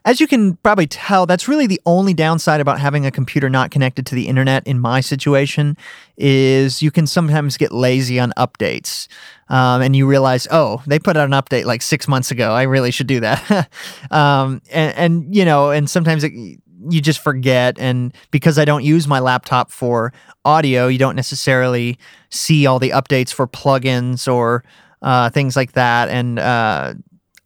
[0.05, 3.71] As you can probably tell, that's really the only downside about having a computer not
[3.71, 5.77] connected to the internet in my situation
[6.17, 9.07] is you can sometimes get lazy on updates.
[9.49, 12.53] Um, and you realize, oh, they put out an update like six months ago.
[12.53, 13.69] I really should do that.
[14.11, 17.79] um, and, and, you know, and sometimes it, you just forget.
[17.79, 20.13] And because I don't use my laptop for
[20.45, 21.97] audio, you don't necessarily
[22.31, 24.65] see all the updates for plugins or
[25.03, 26.09] uh, things like that.
[26.09, 26.95] And uh,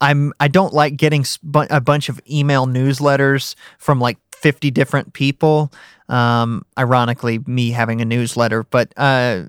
[0.01, 1.25] I'm I don't like getting
[1.71, 5.73] a bunch of email newsletters from like 50 different people.
[6.09, 9.43] Um, ironically, me having a newsletter, but uh,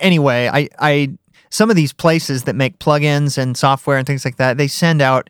[0.00, 1.18] anyway, I I
[1.50, 5.02] some of these places that make plugins and software and things like that, they send
[5.02, 5.28] out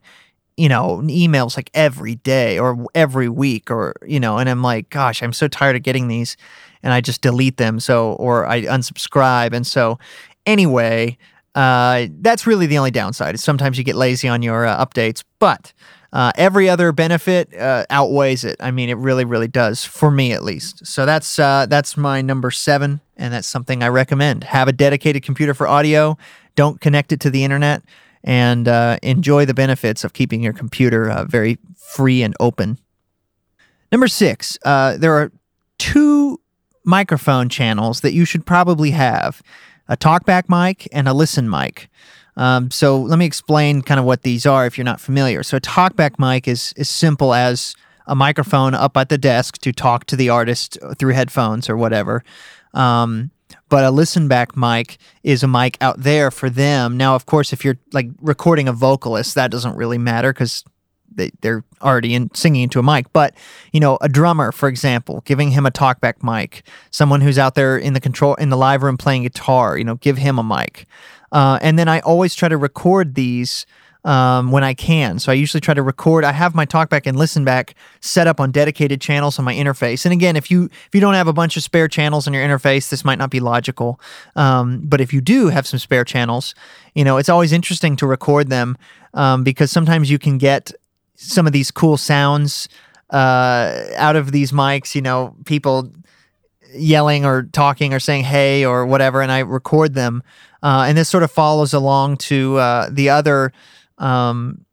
[0.56, 4.90] you know emails like every day or every week or you know, and I'm like,
[4.90, 6.36] gosh, I'm so tired of getting these,
[6.82, 7.80] and I just delete them.
[7.80, 9.98] So or I unsubscribe, and so
[10.46, 11.16] anyway.
[11.54, 13.34] Uh, that's really the only downside.
[13.34, 15.72] Is sometimes you get lazy on your uh, updates, but
[16.12, 18.56] uh, every other benefit uh, outweighs it.
[18.60, 20.86] I mean, it really, really does for me at least.
[20.86, 24.44] So that's uh, that's my number seven, and that's something I recommend.
[24.44, 26.16] Have a dedicated computer for audio.
[26.54, 27.82] Don't connect it to the internet,
[28.22, 32.78] and uh, enjoy the benefits of keeping your computer very free and open.
[33.90, 35.32] Number six, there are
[35.78, 36.40] two
[36.84, 39.42] microphone channels that you should probably have
[39.88, 41.88] a talkback mic and a listen mic.
[42.36, 45.42] Um, so let me explain kind of what these are if you're not familiar.
[45.42, 47.74] So a talkback mic is as simple as
[48.06, 52.22] a microphone up at the desk to talk to the artist through headphones or whatever.
[52.74, 53.32] Um,
[53.68, 56.96] but a listen back mic is a mic out there for them.
[56.96, 60.64] Now, of course, if you're like recording a vocalist, that doesn't really matter because
[61.14, 63.12] they, they're already in singing into a mic.
[63.12, 63.34] But,
[63.72, 67.76] you know, a drummer, for example, giving him a talkback mic, someone who's out there
[67.76, 70.86] in the control in the live room playing guitar, you know, give him a mic.
[71.32, 73.66] Uh, and then I always try to record these
[74.04, 75.18] um, when I can.
[75.18, 76.24] So I usually try to record.
[76.24, 80.06] I have my talkback and listen back set up on dedicated channels on my interface.
[80.06, 82.42] And again, if you if you don't have a bunch of spare channels on your
[82.42, 84.00] interface, this might not be logical.
[84.36, 86.54] Um, but if you do have some spare channels,
[86.94, 88.78] you know it's always interesting to record them
[89.14, 90.72] um, because sometimes you can get
[91.18, 92.68] some of these cool sounds
[93.10, 94.94] uh, out of these mics.
[94.94, 95.92] You know, people
[96.74, 100.22] yelling or talking or saying hey or whatever, and I record them.
[100.62, 103.52] Uh, and this sort of follows along to uh, the other
[103.98, 104.64] um,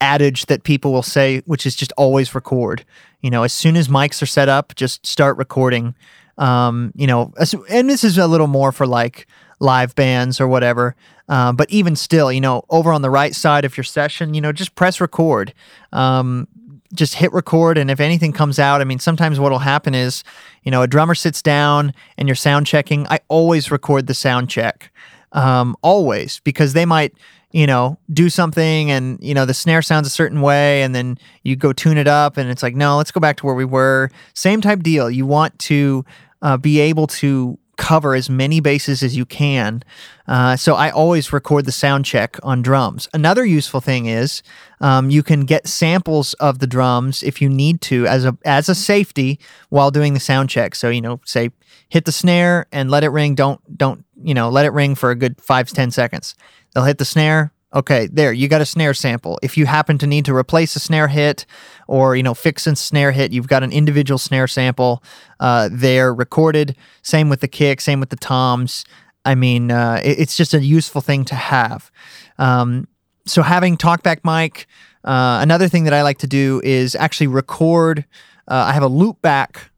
[0.00, 2.84] adage that people will say, which is just always record.
[3.20, 5.94] You know, as soon as mics are set up, just start recording.
[6.38, 7.32] Um, you know,
[7.68, 9.26] and this is a little more for like
[9.60, 10.94] live bands or whatever.
[11.28, 14.40] Uh, but even still, you know, over on the right side of your session, you
[14.40, 15.52] know, just press record.
[15.92, 16.48] Um,
[16.94, 20.24] just hit record, and if anything comes out, I mean, sometimes what will happen is,
[20.62, 23.06] you know, a drummer sits down and you're sound checking.
[23.08, 24.90] I always record the sound check,
[25.32, 27.12] um, always, because they might,
[27.52, 31.18] you know, do something and, you know, the snare sounds a certain way, and then
[31.42, 33.66] you go tune it up, and it's like, no, let's go back to where we
[33.66, 34.10] were.
[34.32, 35.10] Same type deal.
[35.10, 36.06] You want to
[36.40, 39.82] uh, be able to cover as many bases as you can.
[40.26, 43.08] Uh, so I always record the sound check on drums.
[43.14, 44.42] Another useful thing is
[44.82, 48.68] um, you can get samples of the drums if you need to as a as
[48.68, 50.74] a safety while doing the sound check.
[50.74, 51.50] So you know, say
[51.88, 53.34] hit the snare and let it ring.
[53.34, 56.34] Don't don't you know let it ring for a good five to ten seconds.
[56.74, 59.38] They'll hit the snare, Okay, there, you got a snare sample.
[59.42, 61.44] If you happen to need to replace a snare hit
[61.86, 65.02] or, you know, fix a snare hit, you've got an individual snare sample
[65.38, 66.76] uh, there recorded.
[67.02, 68.86] Same with the kick, same with the toms.
[69.26, 71.90] I mean, uh, it, it's just a useful thing to have.
[72.38, 72.88] Um,
[73.26, 74.66] so having talkback mic,
[75.04, 78.06] uh, another thing that I like to do is actually record.
[78.46, 79.70] Uh, I have a loop back,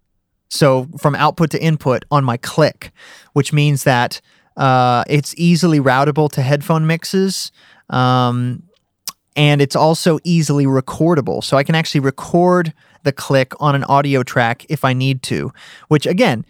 [0.49, 2.93] so from output to input on my click,
[3.33, 4.21] which means that
[4.57, 7.51] uh, it's easily routable to headphone mixes.
[7.91, 8.63] Um,
[9.37, 11.43] and it's also easily recordable.
[11.43, 12.73] So I can actually record
[13.05, 15.53] the click on an audio track if I need to,
[15.89, 16.45] which again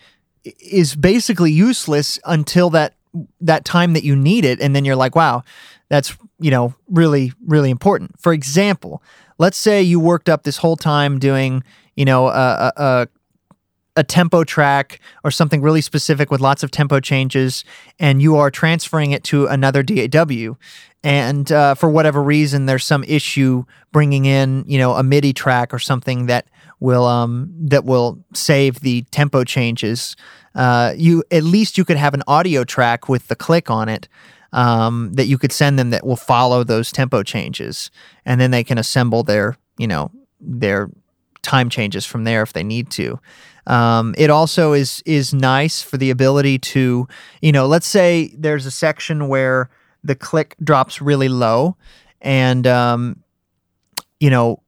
[0.60, 2.94] is basically useless until that
[3.40, 5.42] that time that you need it and then you're like, wow,
[5.88, 8.18] that's, you know, really really important.
[8.20, 9.02] For example,
[9.38, 11.62] let's say you worked up this whole time doing,
[11.96, 13.08] you know, a, a,
[13.96, 17.64] a tempo track or something really specific with lots of tempo changes,
[17.98, 20.56] and you are transferring it to another DAW,
[21.02, 25.72] and uh, for whatever reason, there's some issue bringing in, you know, a MIDI track
[25.72, 26.46] or something that
[26.78, 30.16] will um, that will save the tempo changes.
[30.54, 34.08] Uh, you at least you could have an audio track with the click on it
[34.52, 37.90] um, that you could send them that will follow those tempo changes,
[38.24, 40.10] and then they can assemble their you know,
[40.40, 40.90] their
[41.40, 43.18] time changes from there if they need to.
[43.66, 47.08] Um, it also is is nice for the ability to,
[47.40, 49.70] you know, let's say there's a section where
[50.04, 51.76] the click drops really low,
[52.20, 53.22] and um,
[54.18, 54.62] you know,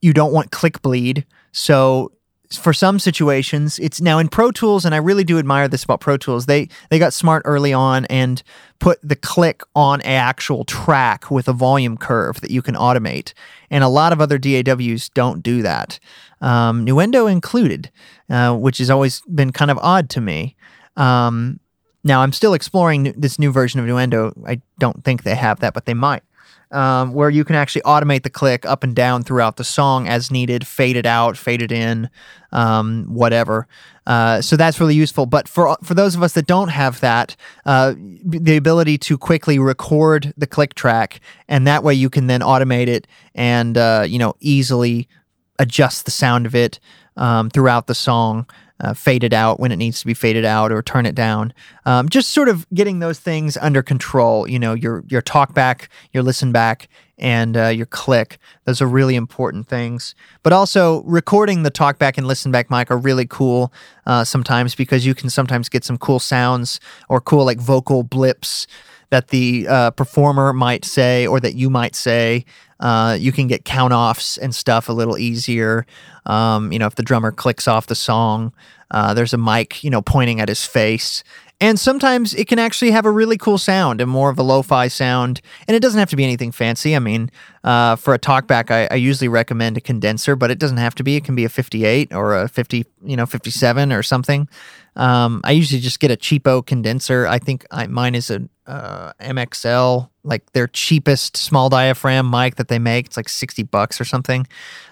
[0.00, 1.24] you don't want click bleed.
[1.52, 2.12] So
[2.50, 6.00] for some situations, it's now in Pro Tools, and I really do admire this about
[6.00, 6.46] Pro Tools.
[6.46, 8.42] They they got smart early on and
[8.78, 13.34] put the click on an actual track with a volume curve that you can automate.
[13.70, 15.98] And a lot of other DAWs don't do that,
[16.40, 17.90] um, Nuendo included,
[18.30, 20.56] uh, which has always been kind of odd to me.
[20.96, 21.60] Um,
[22.04, 24.32] now I'm still exploring this new version of Nuendo.
[24.46, 26.22] I don't think they have that, but they might
[26.70, 30.30] um, where you can actually automate the click up and down throughout the song as
[30.30, 32.10] needed, fade it out, fade it in,
[32.52, 33.66] um, whatever.
[34.06, 35.26] Uh, so that's really useful.
[35.26, 39.58] But for for those of us that don't have that, uh, the ability to quickly
[39.58, 44.18] record the click track, and that way you can then automate it and uh, you
[44.18, 45.08] know easily
[45.58, 46.78] adjust the sound of it
[47.16, 48.46] um, throughout the song
[48.80, 51.52] uh, fade it out when it needs to be faded out or turn it down.
[51.84, 54.48] Um, just sort of getting those things under control.
[54.48, 56.88] You know, your your talk back, your listen back,
[57.18, 58.38] and uh, your click.
[58.64, 60.14] Those are really important things.
[60.42, 63.72] But also recording the talk back and listen back mic are really cool
[64.06, 68.66] uh, sometimes because you can sometimes get some cool sounds or cool like vocal blips
[69.10, 72.44] that the uh, performer might say or that you might say.
[72.80, 75.84] Uh, you can get count offs and stuff a little easier.
[76.26, 78.52] Um, you know, if the drummer clicks off the song,
[78.90, 81.24] uh, there's a mic, you know, pointing at his face.
[81.60, 84.86] And sometimes it can actually have a really cool sound and more of a lo-fi
[84.86, 85.40] sound.
[85.66, 86.94] And it doesn't have to be anything fancy.
[86.94, 87.32] I mean,
[87.64, 91.02] uh, for a talkback, I, I, usually recommend a condenser, but it doesn't have to
[91.02, 91.16] be.
[91.16, 94.48] It can be a 58 or a 50, you know, 57 or something.
[94.94, 97.26] Um, I usually just get a cheapo condenser.
[97.26, 102.68] I think I, mine is a uh, MXL, like their cheapest small diaphragm mic that
[102.68, 103.06] they make.
[103.06, 104.46] It's like 60 bucks or something.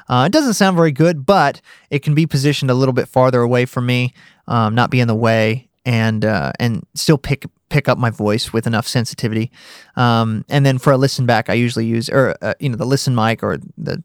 [0.08, 1.60] Uh, it doesn't sound very good, but
[1.90, 4.14] it can be positioned a little bit farther away from me,
[4.48, 8.52] um, not be in the way, and uh, and still pick pick up my voice
[8.52, 9.50] with enough sensitivity.
[9.96, 12.86] Um, and then for a listen back, I usually use or uh, you know the
[12.86, 14.02] listen mic or the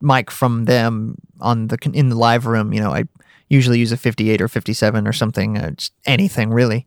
[0.00, 2.72] mic from them on the in the live room.
[2.72, 3.04] You know, I
[3.48, 5.72] usually use a 58 or 57 or something, uh,
[6.04, 6.86] anything really.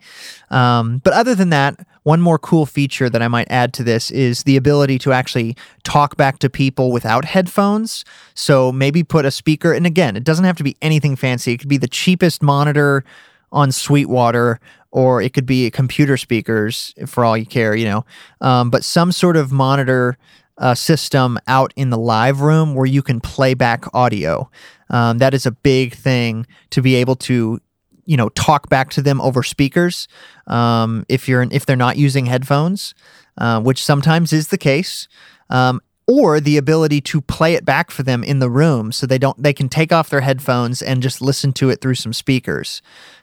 [0.50, 4.12] Um, but other than that, one more cool feature that I might add to this
[4.12, 8.04] is the ability to actually talk back to people without headphones.
[8.34, 11.54] So maybe put a speaker, and again, it doesn't have to be anything fancy.
[11.54, 13.04] It could be the cheapest monitor
[13.52, 14.60] on Sweetwater,
[14.92, 18.06] or it could be computer speakers for all you care, you know.
[18.42, 20.18] Um, but some sort of monitor
[20.58, 24.50] uh, system out in the live room where you can play back audio.
[24.90, 27.60] Um, that is a big thing to be able to
[28.06, 30.08] you know talk back to them over speakers
[30.48, 32.94] um, if you're if they're not using headphones,
[33.38, 35.08] uh, which sometimes is the case.
[35.50, 39.20] Um, or the ability to play it back for them in the room so they
[39.20, 42.82] don't they can take off their headphones and just listen to it through some speakers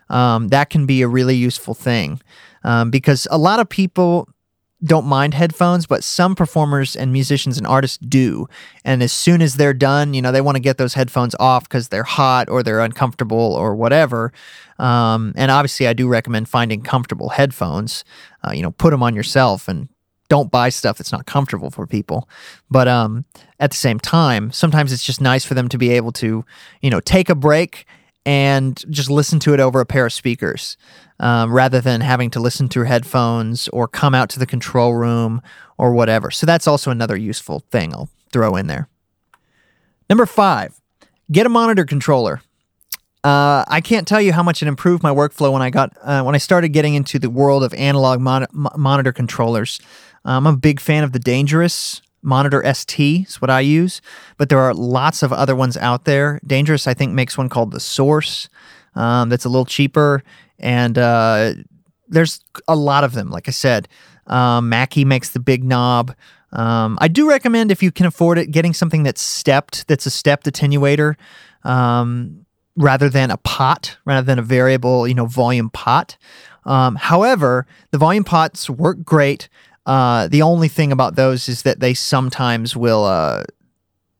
[0.09, 2.21] um, that can be a really useful thing
[2.63, 4.29] um, because a lot of people
[4.83, 8.47] don't mind headphones, but some performers and musicians and artists do.
[8.85, 11.63] And as soon as they're done, you know, they want to get those headphones off
[11.63, 14.31] because they're hot or they're uncomfortable or whatever.
[14.77, 18.03] Um, and obviously, I do recommend finding comfortable headphones.
[18.45, 19.89] Uh, you know, put them on yourself and
[20.29, 22.29] don't buy stuff that's not comfortable for people.
[22.69, 23.25] But um,
[23.59, 26.45] at the same time, sometimes it's just nice for them to be able to,
[26.81, 27.85] you know, take a break
[28.27, 30.75] and just listen to it over a pair of speakers
[31.21, 35.41] um, rather than having to listen through headphones or come out to the control room
[35.77, 36.29] or whatever.
[36.29, 38.89] So that's also another useful thing I'll throw in there.
[40.09, 40.77] Number five,
[41.31, 42.41] get a monitor controller.
[43.23, 46.21] Uh, I can't tell you how much it improved my workflow when I got uh,
[46.23, 49.79] when I started getting into the world of analog mon- monitor controllers.
[50.25, 54.01] I'm a big fan of the Dangerous Monitor ST is what I use,
[54.37, 56.39] but there are lots of other ones out there.
[56.45, 58.49] Dangerous, I think, makes one called the Source
[58.95, 60.23] um, that's a little cheaper,
[60.59, 61.53] and uh,
[62.07, 63.29] there's a lot of them.
[63.29, 63.87] Like I said,
[64.25, 66.15] um, Mackie makes the big knob.
[66.51, 70.09] Um, I do recommend if you can afford it, getting something that's stepped, that's a
[70.09, 71.15] stepped attenuator,
[71.63, 76.17] um, rather than a pot, rather than a variable, you know, volume pot.
[76.65, 79.47] Um, however, the volume pots work great.
[79.87, 83.43] Uh, the only thing about those is that they sometimes will uh,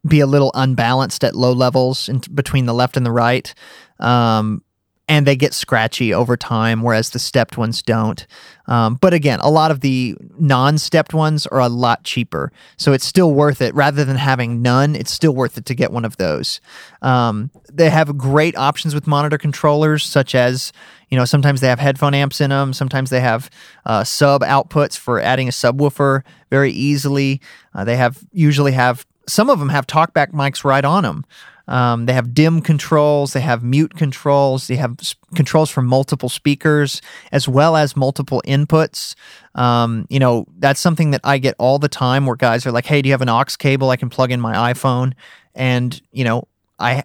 [0.07, 3.53] be a little unbalanced at low levels in, between the left and the right.
[3.99, 4.63] Um,
[5.07, 8.27] and they get scratchy over time, whereas the stepped ones don't.
[8.67, 12.51] Um, but again, a lot of the non stepped ones are a lot cheaper.
[12.75, 13.73] So it's still worth it.
[13.73, 16.59] Rather than having none, it's still worth it to get one of those.
[17.01, 20.73] Um, they have great options with monitor controllers, such as,
[21.09, 23.49] you know, sometimes they have headphone amps in them, sometimes they have
[23.85, 27.39] uh, sub outputs for adding a subwoofer very easily.
[27.73, 31.25] Uh, they have usually have some of them have talkback mics right on them.
[31.67, 36.29] Um, they have dim controls, they have mute controls, they have s- controls for multiple
[36.29, 37.01] speakers
[37.31, 39.15] as well as multiple inputs.
[39.55, 42.85] Um, you know, that's something that I get all the time where guys are like,
[42.85, 45.13] "Hey, do you have an aux cable I can plug in my iPhone?"
[45.55, 46.47] And you know,
[46.79, 47.03] I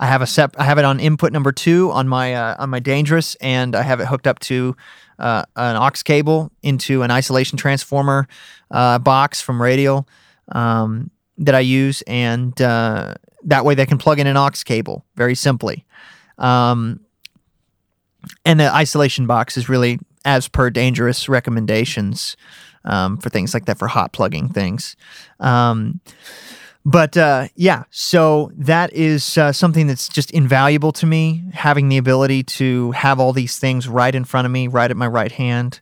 [0.00, 2.70] I have a sep- I have it on input number two on my uh, on
[2.70, 4.76] my Dangerous, and I have it hooked up to
[5.18, 8.28] uh, an aux cable into an isolation transformer
[8.70, 10.08] uh, box from Radial
[10.52, 13.14] um, that I use, and uh,
[13.44, 15.84] that way they can plug in an aux cable very simply.
[16.38, 17.00] Um,
[18.44, 22.36] and the isolation box is really as per dangerous recommendations
[22.84, 24.96] um, for things like that for hot plugging things.
[25.40, 26.00] Um,
[26.84, 31.44] but uh, yeah, so that is uh, something that's just invaluable to me.
[31.52, 34.96] Having the ability to have all these things right in front of me, right at
[34.96, 35.80] my right hand,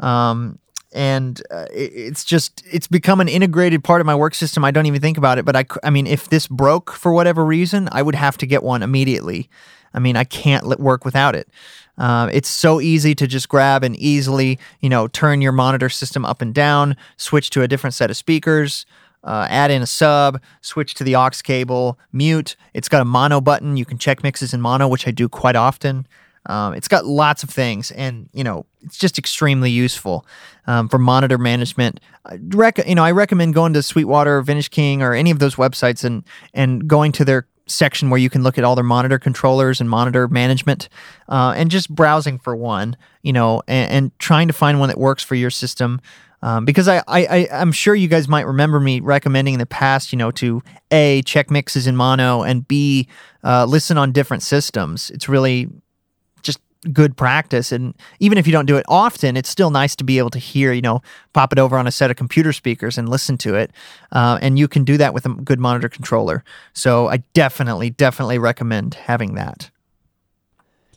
[0.00, 0.58] um,
[0.92, 4.64] and uh, it, it's just it's become an integrated part of my work system.
[4.64, 5.44] I don't even think about it.
[5.44, 8.62] But i i mean, if this broke for whatever reason, I would have to get
[8.62, 9.48] one immediately.
[9.94, 11.48] I mean, I can't let work without it.
[11.98, 16.26] Uh, it's so easy to just grab and easily, you know, turn your monitor system
[16.26, 18.84] up and down, switch to a different set of speakers,
[19.24, 22.56] uh, add in a sub, switch to the aux cable, mute.
[22.74, 23.76] It's got a mono button.
[23.76, 26.06] You can check mixes in mono, which I do quite often.
[26.46, 30.26] Um, it's got lots of things, and you know, it's just extremely useful
[30.66, 32.00] um, for monitor management.
[32.24, 35.38] I rec- you know, I recommend going to Sweetwater, or Vintage King, or any of
[35.38, 36.24] those websites, and
[36.54, 39.90] and going to their section where you can look at all their monitor controllers and
[39.90, 40.88] monitor management,
[41.28, 44.98] uh, and just browsing for one, you know, and, and trying to find one that
[44.98, 46.00] works for your system.
[46.42, 49.66] Um, because I, I, I, I'm sure you guys might remember me recommending in the
[49.66, 53.08] past, you know, to A, check mixes in mono, and B,
[53.42, 55.10] uh, listen on different systems.
[55.10, 55.68] It's really
[56.92, 57.72] good practice.
[57.72, 60.38] And even if you don't do it often, it's still nice to be able to
[60.38, 63.54] hear, you know, pop it over on a set of computer speakers and listen to
[63.54, 63.70] it.
[64.12, 66.44] Uh, and you can do that with a good monitor controller.
[66.72, 69.70] So I definitely, definitely recommend having that.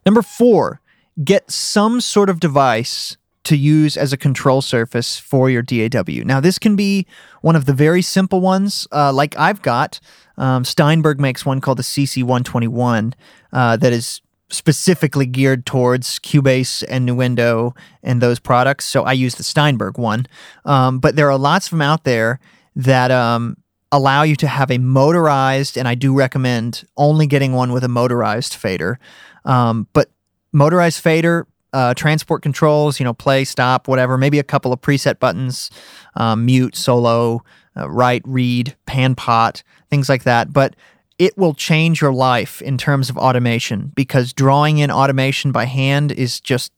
[0.06, 0.82] Number four,
[1.24, 6.24] get some sort of device to use as a control surface for your DAW.
[6.24, 7.08] Now, this can be
[7.42, 10.00] one of the very simple ones, uh, like I've got.
[10.38, 13.14] Um, Steinberg makes one called the CC121
[13.52, 18.86] uh, that is specifically geared towards Cubase and Nuendo and those products.
[18.86, 20.26] So I use the Steinberg one.
[20.66, 22.40] Um, but there are lots of them out there
[22.76, 23.58] that um,
[23.92, 27.88] allow you to have a motorized, and I do recommend only getting one with a
[27.88, 29.00] motorized fader.
[29.46, 30.10] Um, but
[30.52, 35.20] motorized fader, uh, transport controls, you know, play, stop, whatever, maybe a couple of preset
[35.20, 35.70] buttons,
[36.16, 37.44] um, mute, solo,
[37.78, 40.52] uh, write, read, pan pot, things like that.
[40.52, 40.76] But
[41.20, 46.14] it will change your life in terms of automation because drawing in automation by hand
[46.14, 46.72] is just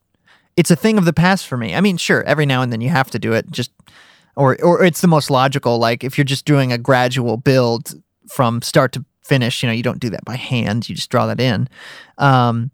[0.58, 1.74] it's a thing of the past for me.
[1.74, 3.72] I mean, sure, every now and then you have to do it just
[4.36, 7.94] or or it's the most logical like if you're just doing a gradual build
[8.28, 11.28] from start to finish, you know, you don't do that by hand, you just draw
[11.28, 11.70] that in.
[12.18, 12.72] Um,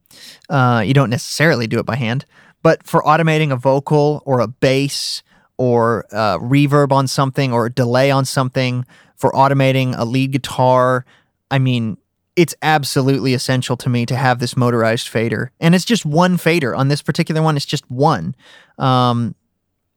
[0.50, 2.26] uh, you don't necessarily do it by hand,
[2.64, 5.22] but for automating a vocal or a bass
[5.58, 8.86] or uh, reverb on something or a delay on something,
[9.18, 11.04] for automating a lead guitar,
[11.50, 11.98] I mean,
[12.36, 15.52] it's absolutely essential to me to have this motorized fader.
[15.60, 16.76] And it's just one fader.
[16.76, 18.36] On this particular one, it's just one.
[18.78, 19.36] Um,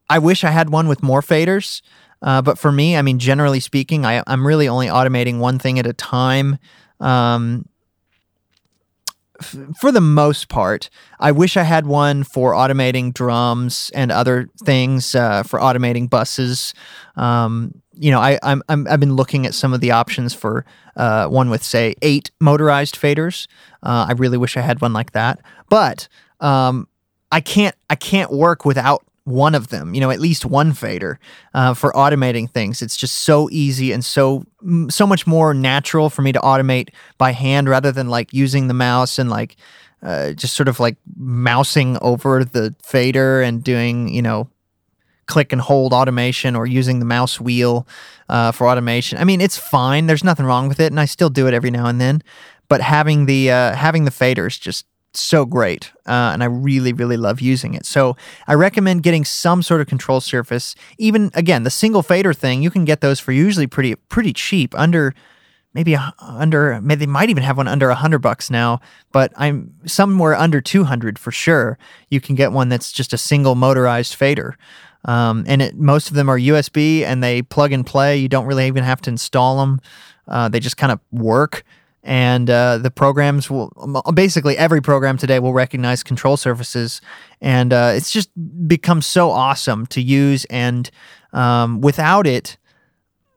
[0.09, 1.81] I wish I had one with more faders.
[2.21, 5.79] Uh, but for me, I mean, generally speaking, I, I'm really only automating one thing
[5.79, 6.57] at a time.
[6.99, 7.65] Um,
[9.79, 10.89] for the most part,
[11.19, 16.73] I wish I had one for automating drums and other things, uh, for automating buses.
[17.15, 20.65] Um, you know, I, I'm, I'm I've been looking at some of the options for
[20.95, 23.47] uh, one with say eight motorized faders.
[23.83, 25.39] Uh, I really wish I had one like that,
[25.69, 26.07] but
[26.39, 26.87] um,
[27.31, 29.93] I can't I can't work without one of them.
[29.93, 31.19] You know, at least one fader
[31.53, 32.81] uh, for automating things.
[32.81, 34.45] It's just so easy and so
[34.89, 38.73] so much more natural for me to automate by hand rather than like using the
[38.73, 39.55] mouse and like
[40.03, 44.49] uh, just sort of like mousing over the fader and doing you know
[45.27, 47.87] click and hold automation or using the mouse wheel
[48.27, 49.17] uh, for automation.
[49.17, 50.07] I mean, it's fine.
[50.07, 52.21] There's nothing wrong with it, and I still do it every now and then.
[52.67, 57.17] But having the uh, having the faders just so great, uh, and I really really
[57.17, 57.85] love using it.
[57.85, 58.15] So
[58.47, 60.75] I recommend getting some sort of control surface.
[60.97, 64.73] Even again, the single fader thing, you can get those for usually pretty pretty cheap,
[64.77, 65.13] under
[65.73, 68.79] maybe under maybe they might even have one under a hundred bucks now
[69.11, 71.77] but i'm somewhere under 200 for sure
[72.09, 74.57] you can get one that's just a single motorized fader
[75.05, 78.45] um, and it, most of them are usb and they plug and play you don't
[78.45, 79.79] really even have to install them
[80.27, 81.63] uh, they just kind of work
[82.03, 83.71] and uh, the programs will
[84.13, 87.01] basically every program today will recognize control surfaces
[87.41, 88.29] and uh, it's just
[88.67, 90.89] become so awesome to use and
[91.33, 92.57] um, without it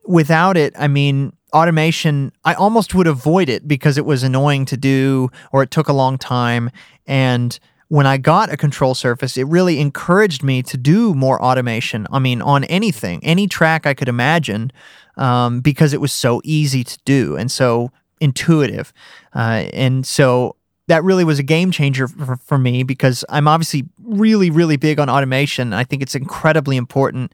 [0.06, 4.76] without it, I mean, automation, I almost would avoid it because it was annoying to
[4.76, 6.70] do or it took a long time.
[7.06, 7.58] And
[7.88, 12.06] when I got a control surface, it really encouraged me to do more automation.
[12.10, 14.72] I mean, on anything, any track I could imagine,
[15.16, 18.92] um, because it was so easy to do and so intuitive.
[19.34, 20.56] Uh, and so
[20.86, 24.98] that really was a game changer for, for, me because I'm obviously really, really big
[24.98, 25.72] on automation.
[25.72, 27.32] I think it's incredibly important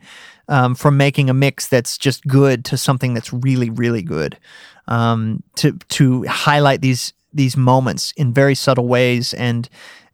[0.48, 4.38] um, from making a mix that's just good to something that's really, really good.
[4.88, 9.68] Um, to to highlight these these moments in very subtle ways and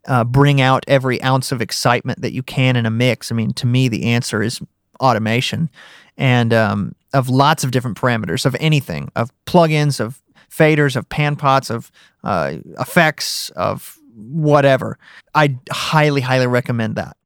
[0.07, 3.33] uh, bring out every ounce of excitement that you can in a mix.
[3.33, 4.61] I mean, to me, the answer is
[5.01, 5.71] automation,
[6.17, 11.37] and um, of lots of different parameters of anything, of plugins, of faders, of pan
[11.37, 11.91] pots, of
[12.25, 14.99] uh, effects, of whatever.
[15.35, 17.17] I highly, highly recommend that.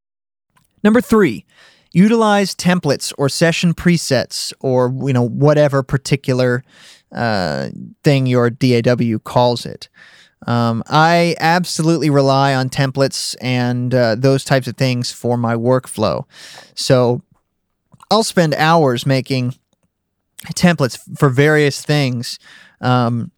[0.83, 1.45] Number three,
[1.93, 6.65] utilize templates or session presets or you know whatever particular
[7.13, 7.69] uh,
[8.05, 9.89] thing your DAW calls it.
[10.47, 16.25] Um, I absolutely rely on templates and uh, those types of things for my workflow.
[16.75, 17.23] So
[18.11, 19.55] I'll spend hours making
[20.55, 22.39] templates for various things,
[22.81, 23.31] um,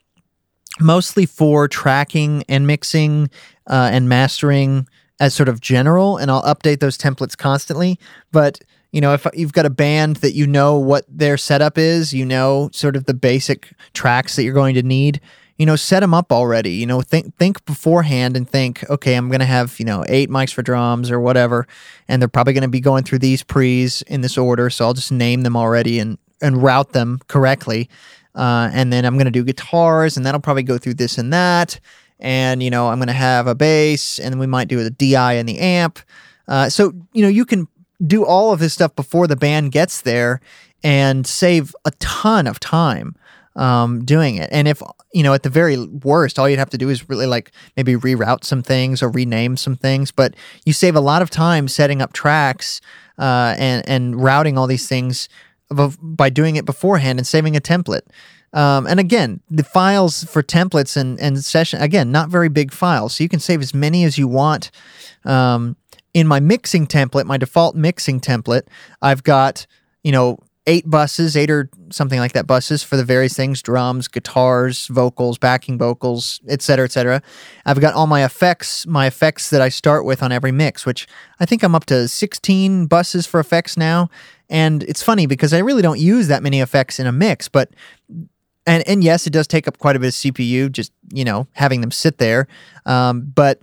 [0.81, 3.31] mostly for tracking and mixing
[3.69, 4.87] uh, and mastering
[5.21, 7.99] as sort of general, and I'll update those templates constantly.
[8.33, 8.61] But
[8.93, 12.27] you know, if you've got a band that you know what their setup is, you
[12.27, 15.21] know, sort of the basic tracks that you're going to need,
[15.57, 16.73] you know, set them up already.
[16.73, 20.29] You know, think think beforehand and think, okay, I'm going to have you know eight
[20.29, 21.67] mics for drums or whatever,
[22.09, 24.69] and they're probably going to be going through these pre's in this order.
[24.71, 27.89] So I'll just name them already and and route them correctly.
[28.35, 31.33] Uh, and then I'm going to do guitars, and that'll probably go through this and
[31.33, 31.79] that
[32.23, 34.91] and you know I'm going to have a bass, and then we might do the
[34.91, 35.99] DI and the amp.
[36.49, 37.69] Uh, so you know you can
[38.05, 40.41] do all of this stuff before the band gets there
[40.83, 43.15] and save a ton of time
[43.55, 44.49] um, doing it.
[44.53, 47.27] And if you know, at the very worst, all you'd have to do is really
[47.27, 50.11] like maybe reroute some things or rename some things.
[50.11, 52.81] But you save a lot of time setting up tracks
[53.19, 55.29] uh, and and routing all these things
[56.01, 58.03] by doing it beforehand and saving a template.
[58.53, 63.15] Um, and again, the files for templates and, and session, again, not very big files.
[63.15, 64.71] So you can save as many as you want.
[65.25, 65.77] Um,
[66.13, 68.65] in my mixing template, my default mixing template,
[69.01, 69.67] I've got,
[70.05, 74.07] you know, eight buses, eight or something like that buses for the various things drums,
[74.07, 77.23] guitars, vocals, backing vocals, etc., etc.
[77.67, 81.09] I've got all my effects, my effects that I start with on every mix, which
[81.41, 84.09] I think I'm up to 16 buses for effects now.
[84.53, 87.71] And it's funny because I really don't use that many effects in a mix, but
[88.67, 91.49] and and yes, it does take up quite a bit of CPU, just you know
[91.53, 92.47] having them sit there.
[92.85, 93.61] Um, but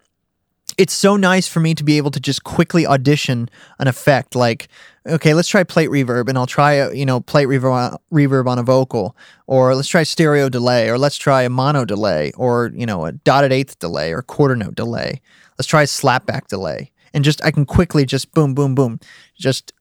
[0.80, 4.70] it's so nice for me to be able to just quickly audition an effect like
[5.08, 8.58] okay let's try plate reverb and i'll try a, you know plate reverb, reverb on
[8.58, 9.16] a vocal
[9.48, 13.12] or let's try stereo delay or let's try a mono delay or you know a
[13.12, 15.20] dotted eighth delay or quarter note delay
[15.58, 19.00] let's try a slapback delay and just i can quickly just boom boom boom
[19.36, 19.74] just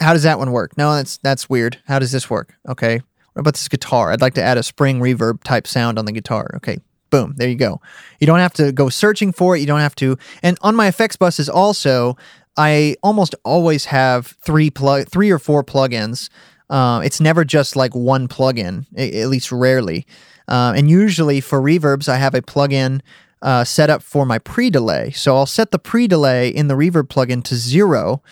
[0.00, 3.00] how does that one work no that's that's weird how does this work okay
[3.32, 4.10] what about this guitar?
[4.10, 6.50] I'd like to add a spring reverb type sound on the guitar.
[6.56, 6.78] Okay,
[7.10, 7.80] boom, there you go.
[8.18, 9.60] You don't have to go searching for it.
[9.60, 10.16] You don't have to.
[10.42, 12.16] And on my effects buses also,
[12.56, 16.28] I almost always have three plug, three or four plugins.
[16.68, 20.06] Uh, it's never just like one plugin, at least rarely.
[20.48, 23.00] Uh, and usually for reverbs, I have a plugin
[23.42, 25.12] uh, set up for my pre delay.
[25.12, 28.22] So I'll set the pre delay in the reverb plugin to zero,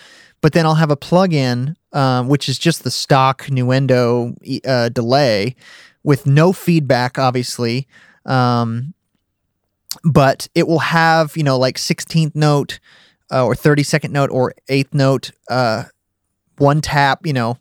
[0.41, 4.35] but then I'll have a plugin um, which is just the stock Nuendo
[4.65, 5.55] uh, delay
[6.03, 7.87] with no feedback, obviously.
[8.25, 8.93] Um,
[10.03, 12.79] but it will have, you know, like 16th note
[13.31, 15.83] uh, or 32nd note or 8th note, uh,
[16.57, 17.57] one tap, you know,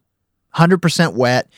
[0.55, 1.51] 100% wet.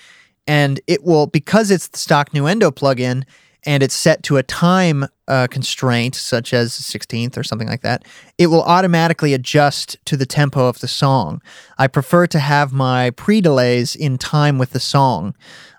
[0.47, 3.25] And it will, because it's the stock Nuendo plugin,
[3.65, 8.05] and it's set to a time uh, constraint, such as 16th or something like that,
[8.39, 11.41] it will automatically adjust to the tempo of the song.
[11.79, 15.35] I prefer to have my pre delays in time with the song,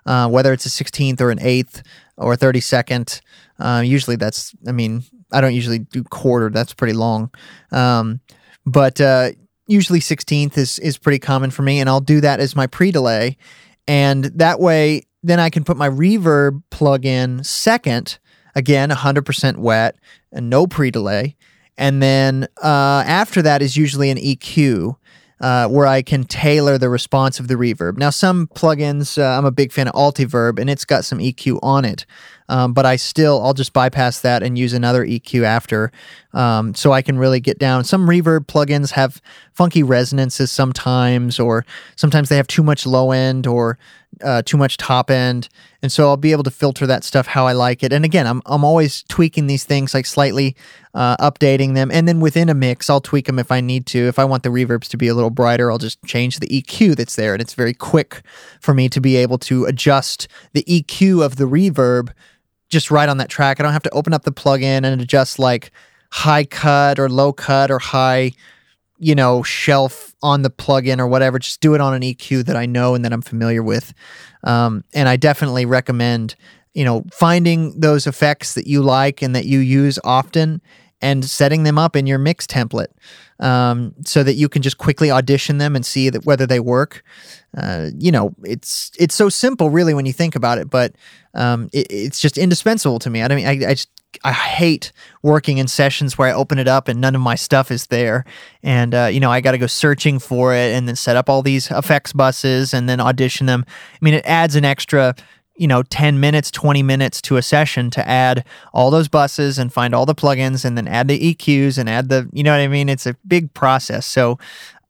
[0.06, 1.82] uh, whether it's a 16th or an 8th
[2.16, 3.20] or a 32nd.
[3.58, 5.02] Uh, usually that's, I mean,
[5.32, 7.30] I don't usually do quarter, that's pretty long.
[7.70, 8.20] Um,
[8.64, 9.30] but uh,
[9.66, 12.90] usually 16th is, is pretty common for me, and I'll do that as my pre
[12.90, 13.36] delay.
[13.88, 18.18] And that way, then I can put my reverb plug-in second,
[18.54, 19.96] again, 100% wet
[20.32, 21.36] and no pre-delay.
[21.78, 24.96] And then uh, after that is usually an EQ.
[25.40, 27.98] Uh, where I can tailor the response of the reverb.
[27.98, 31.58] Now, some plugins, uh, I'm a big fan of Altiverb, and it's got some EQ
[31.64, 32.06] on it.
[32.52, 35.90] Um, but I still I'll just bypass that and use another EQ after,
[36.34, 37.82] um, so I can really get down.
[37.82, 39.22] Some reverb plugins have
[39.54, 41.64] funky resonances sometimes, or
[41.96, 43.78] sometimes they have too much low end or
[44.22, 45.48] uh, too much top end,
[45.80, 47.90] and so I'll be able to filter that stuff how I like it.
[47.90, 50.54] And again, I'm I'm always tweaking these things, like slightly
[50.92, 54.08] uh, updating them, and then within a mix, I'll tweak them if I need to.
[54.08, 56.96] If I want the reverbs to be a little brighter, I'll just change the EQ
[56.96, 58.20] that's there, and it's very quick
[58.60, 62.12] for me to be able to adjust the EQ of the reverb
[62.72, 63.60] just right on that track.
[63.60, 65.70] I don't have to open up the plugin and adjust like
[66.10, 68.32] high cut or low cut or high
[69.02, 71.36] you know, shelf on the plugin or whatever.
[71.36, 73.92] Just do it on an EQ that I know and that I'm familiar with.
[74.44, 76.36] Um, and I definitely recommend,
[76.72, 80.62] you know, finding those effects that you like and that you use often
[81.02, 82.86] and setting them up in your mix template
[83.40, 87.02] um, so that you can just quickly audition them and see that whether they work.
[87.56, 90.94] Uh, you know, it's it's so simple, really, when you think about it, but
[91.34, 93.22] um, it, it's just indispensable to me.
[93.22, 93.90] I mean, I, I just
[94.24, 94.92] I hate
[95.22, 98.24] working in sessions where I open it up and none of my stuff is there,
[98.62, 101.28] and uh, you know I got to go searching for it and then set up
[101.28, 103.64] all these effects buses and then audition them.
[103.68, 105.16] I mean, it adds an extra
[105.56, 109.72] you know 10 minutes 20 minutes to a session to add all those buses and
[109.72, 112.60] find all the plugins and then add the eqs and add the you know what
[112.60, 114.38] i mean it's a big process so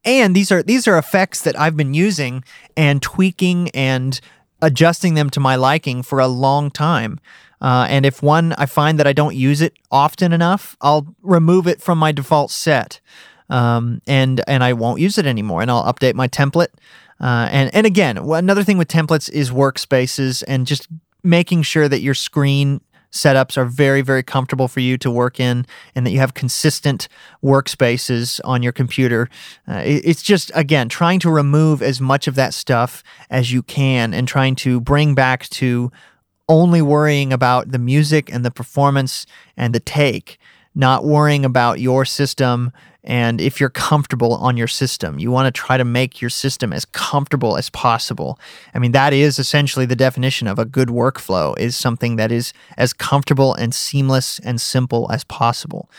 [0.05, 2.43] and these are these are effects that i've been using
[2.77, 4.21] and tweaking and
[4.61, 7.19] adjusting them to my liking for a long time
[7.63, 11.65] uh, and if one, I find that I don't use it often enough, I'll remove
[11.65, 12.99] it from my default set.
[13.49, 16.69] Um, and and I won't use it anymore, and I'll update my template.
[17.19, 20.87] Uh, and and again, another thing with templates is workspaces, and just
[21.23, 25.65] making sure that your screen setups are very very comfortable for you to work in,
[25.95, 27.07] and that you have consistent
[27.43, 29.29] workspaces on your computer.
[29.67, 33.63] Uh, it, it's just again trying to remove as much of that stuff as you
[33.63, 35.91] can, and trying to bring back to
[36.49, 40.37] only worrying about the music and the performance and the take,
[40.75, 42.71] not worrying about your system
[43.03, 45.19] and if you're comfortable on your system.
[45.19, 48.39] You want to try to make your system as comfortable as possible.
[48.73, 52.53] I mean, that is essentially the definition of a good workflow is something that is
[52.77, 55.89] as comfortable and seamless and simple as possible.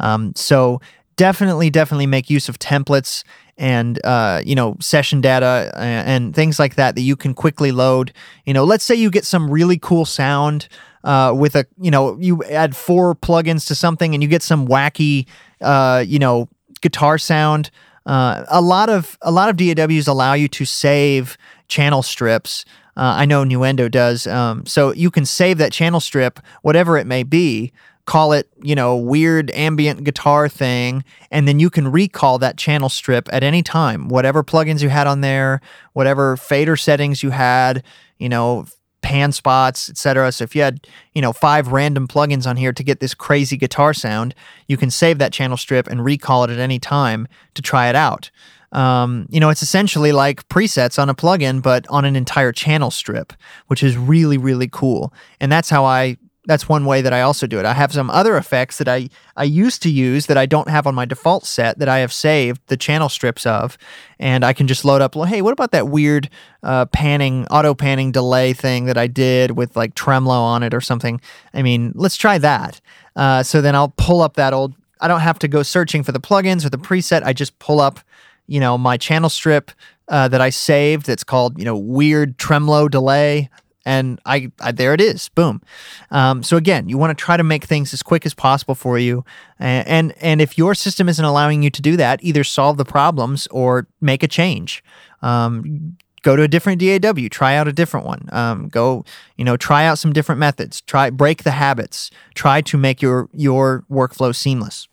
[0.00, 0.80] Um, so
[1.16, 3.22] definitely, definitely make use of templates
[3.56, 8.12] and uh, you know session data and things like that that you can quickly load.
[8.46, 10.68] You know, let's say you get some really cool sound
[11.04, 14.66] uh, with a you know you add four plugins to something and you get some
[14.66, 15.26] wacky
[15.60, 16.48] uh, you know
[16.80, 17.70] guitar sound.
[18.06, 21.36] Uh, a lot of a lot of DAWs allow you to save
[21.68, 22.64] channel strips.
[22.96, 24.26] Uh, I know Nuendo does.
[24.26, 27.72] Um, so you can save that channel strip, whatever it may be,
[28.06, 32.88] call it, you know, weird ambient guitar thing, and then you can recall that channel
[32.88, 35.60] strip at any time, whatever plugins you had on there,
[35.92, 37.84] whatever fader settings you had,
[38.18, 38.66] you know,
[39.08, 40.30] pan spots, etc.
[40.32, 43.56] So if you had, you know, five random plugins on here to get this crazy
[43.56, 44.34] guitar sound,
[44.66, 47.96] you can save that channel strip and recall it at any time to try it
[47.96, 48.30] out.
[48.72, 52.90] Um, you know, it's essentially like presets on a plugin, but on an entire channel
[52.90, 53.32] strip,
[53.68, 55.14] which is really, really cool.
[55.40, 56.18] And that's how I
[56.48, 57.66] that's one way that I also do it.
[57.66, 60.86] I have some other effects that I, I used to use that I don't have
[60.86, 63.76] on my default set that I have saved the channel strips of,
[64.18, 65.14] and I can just load up.
[65.14, 66.30] Well, hey, what about that weird
[66.62, 70.80] uh, panning, auto panning delay thing that I did with like tremolo on it or
[70.80, 71.20] something?
[71.52, 72.80] I mean, let's try that.
[73.14, 74.74] Uh, so then I'll pull up that old.
[75.02, 77.24] I don't have to go searching for the plugins or the preset.
[77.24, 78.00] I just pull up,
[78.46, 79.70] you know, my channel strip
[80.08, 81.04] uh, that I saved.
[81.04, 83.50] That's called you know weird tremolo delay
[83.84, 85.62] and I, I, there it is boom.
[86.10, 88.98] Um, so again you want to try to make things as quick as possible for
[88.98, 89.24] you.
[89.58, 92.84] And, and and if your system isn't allowing you to do that either solve the
[92.84, 94.82] problems or make a change.
[95.22, 98.28] Um, go to a different DAW try out a different one.
[98.32, 99.04] Um, go
[99.36, 100.80] you know try out some different methods.
[100.82, 102.10] Try break the habits.
[102.34, 104.88] Try to make your your workflow seamless.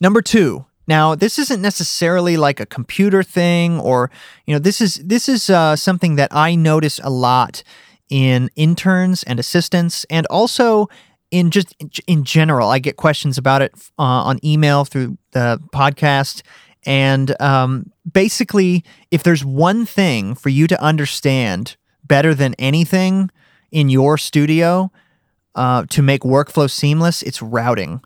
[0.00, 4.10] Number two now, this isn't necessarily like a computer thing, or
[4.46, 7.62] you know, this is this is uh, something that I notice a lot
[8.10, 10.88] in interns and assistants, and also
[11.30, 11.74] in just
[12.06, 12.68] in general.
[12.68, 16.42] I get questions about it uh, on email through the podcast,
[16.84, 23.30] and um, basically, if there's one thing for you to understand better than anything
[23.70, 24.92] in your studio
[25.54, 28.02] uh, to make workflow seamless, it's routing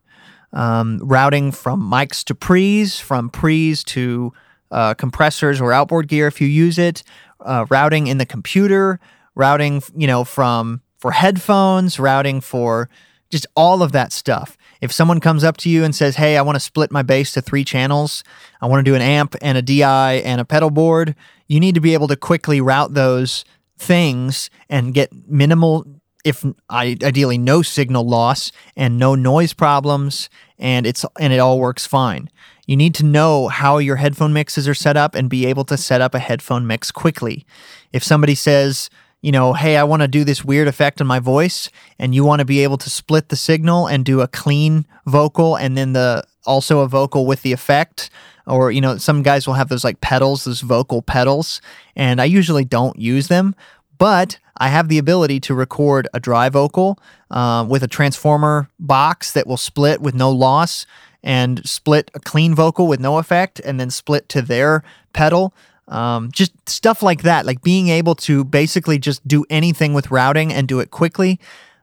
[0.52, 4.32] um, routing from mics to pre's, from pre's to
[4.70, 7.02] uh, compressors or outboard gear if you use it,
[7.40, 9.00] uh, routing in the computer,
[9.34, 12.88] routing you know from for headphones, routing for
[13.30, 14.56] just all of that stuff.
[14.80, 17.32] If someone comes up to you and says, "Hey, I want to split my bass
[17.32, 18.24] to three channels.
[18.60, 21.14] I want to do an amp and a DI and a pedal board,"
[21.46, 23.44] you need to be able to quickly route those
[23.78, 25.86] things and get minimal
[26.28, 31.86] if ideally no signal loss and no noise problems and it's and it all works
[31.86, 32.28] fine.
[32.66, 35.76] You need to know how your headphone mixes are set up and be able to
[35.78, 37.46] set up a headphone mix quickly.
[37.94, 38.90] If somebody says,
[39.22, 42.24] you know, hey, I want to do this weird effect on my voice and you
[42.24, 45.94] want to be able to split the signal and do a clean vocal and then
[45.94, 48.10] the also a vocal with the effect
[48.46, 51.60] or you know some guys will have those like pedals those vocal pedals
[51.94, 53.54] and i usually don't use them
[53.98, 56.98] but I have the ability to record a dry vocal
[57.30, 60.86] uh, with a transformer box that will split with no loss
[61.22, 64.82] and split a clean vocal with no effect and then split to their
[65.12, 65.52] pedal.
[65.88, 70.52] Um, just stuff like that, like being able to basically just do anything with routing
[70.52, 71.40] and do it quickly.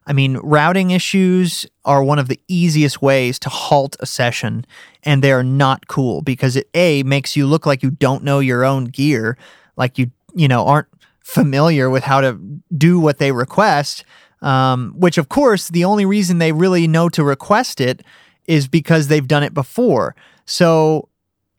[0.08, 4.66] I mean, routing issues are one of the easiest ways to halt a session,
[5.02, 8.40] and they are not cool because it A makes you look like you don't know
[8.40, 9.38] your own gear,
[9.76, 10.88] like you, you know, aren't
[11.26, 12.40] familiar with how to
[12.78, 14.06] do what they request.
[14.42, 18.04] Um, which, of course, the only reason they really know to request it
[18.46, 20.16] is because they've done it before.
[20.46, 21.10] So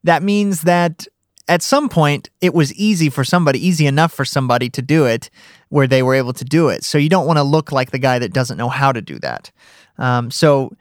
[0.04, 1.06] that means that
[1.48, 5.30] at some point it was easy for somebody, easy enough for somebody to do it
[5.68, 6.84] where they were able to do it.
[6.84, 9.18] So you don't want to look like the guy that doesn't know how to do
[9.18, 9.50] that.
[9.98, 10.76] Um, so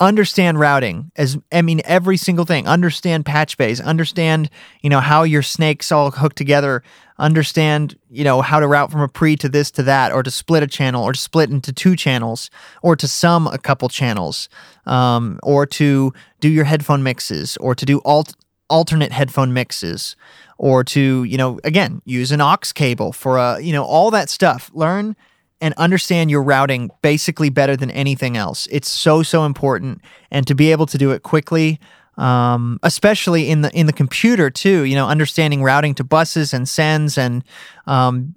[0.00, 2.66] understand routing as i mean every single thing.
[2.66, 3.80] Understand patch bays.
[3.80, 4.50] Understand
[4.82, 6.82] you know how your snakes all hook together.
[7.18, 10.30] Understand you know how to route from a pre to this to that or to
[10.30, 12.50] split a channel or to split into two channels
[12.82, 14.48] or to sum a couple channels
[14.86, 18.36] um, or to do your headphone mixes or to do alt-
[18.70, 20.14] alternate headphone mixes
[20.58, 24.28] or to you know again use an aux cable for a you know all that
[24.30, 24.70] stuff.
[24.74, 25.16] Learn
[25.60, 28.68] and understand your routing basically better than anything else.
[28.70, 30.00] It's so so important,
[30.30, 31.80] and to be able to do it quickly,
[32.16, 34.84] um, especially in the in the computer too.
[34.84, 37.44] You know, understanding routing to buses and sends and
[37.86, 38.34] um,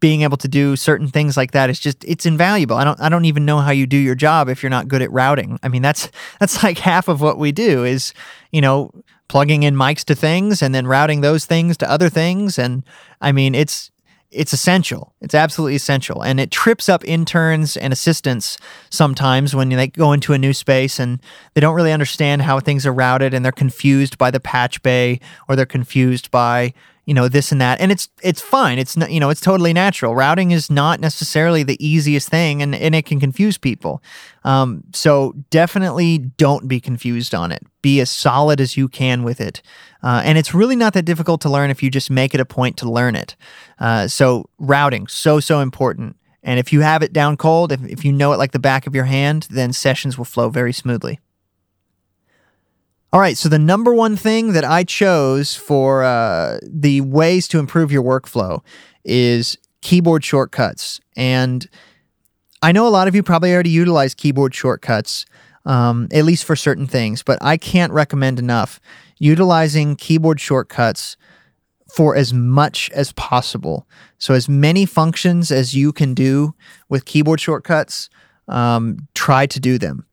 [0.00, 2.76] being able to do certain things like that is just it's invaluable.
[2.76, 5.02] I don't I don't even know how you do your job if you're not good
[5.02, 5.58] at routing.
[5.62, 6.10] I mean, that's
[6.40, 8.12] that's like half of what we do is
[8.50, 8.90] you know
[9.28, 12.82] plugging in mics to things and then routing those things to other things and
[13.20, 13.92] I mean it's
[14.30, 15.12] it's essential.
[15.20, 16.22] It's absolutely essential.
[16.22, 18.58] And it trips up interns and assistants
[18.88, 21.20] sometimes when they go into a new space and
[21.54, 25.20] they don't really understand how things are routed and they're confused by the patch bay
[25.48, 26.72] or they're confused by
[27.10, 27.80] you know this and that.
[27.80, 28.78] And it's it's fine.
[28.78, 30.14] It's not you know it's totally natural.
[30.14, 34.00] Routing is not necessarily the easiest thing and, and it can confuse people.
[34.44, 37.66] Um, so definitely don't be confused on it.
[37.82, 39.60] Be as solid as you can with it.
[40.04, 42.44] Uh, and it's really not that difficult to learn if you just make it a
[42.44, 43.34] point to learn it.
[43.80, 46.14] Uh, so routing so so important.
[46.44, 48.86] And if you have it down cold if, if you know it like the back
[48.86, 51.18] of your hand then sessions will flow very smoothly
[53.12, 57.58] all right, so the number one thing that I chose for uh, the ways to
[57.58, 58.62] improve your workflow
[59.04, 61.00] is keyboard shortcuts.
[61.16, 61.68] And
[62.62, 65.26] I know a lot of you probably already utilize keyboard shortcuts,
[65.64, 68.78] um, at least for certain things, but I can't recommend enough
[69.18, 71.16] utilizing keyboard shortcuts
[71.92, 73.88] for as much as possible.
[74.18, 76.54] So, as many functions as you can do
[76.88, 78.08] with keyboard shortcuts,
[78.46, 80.06] um, try to do them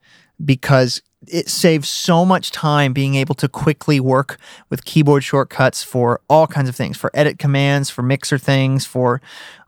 [0.43, 4.38] because it saves so much time being able to quickly work
[4.70, 9.22] with keyboard shortcuts for all kinds of things for edit commands for mixer things for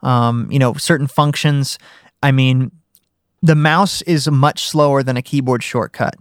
[0.03, 1.79] um, you know certain functions.
[2.21, 2.71] I mean
[3.41, 6.15] the mouse is much slower than a keyboard shortcut.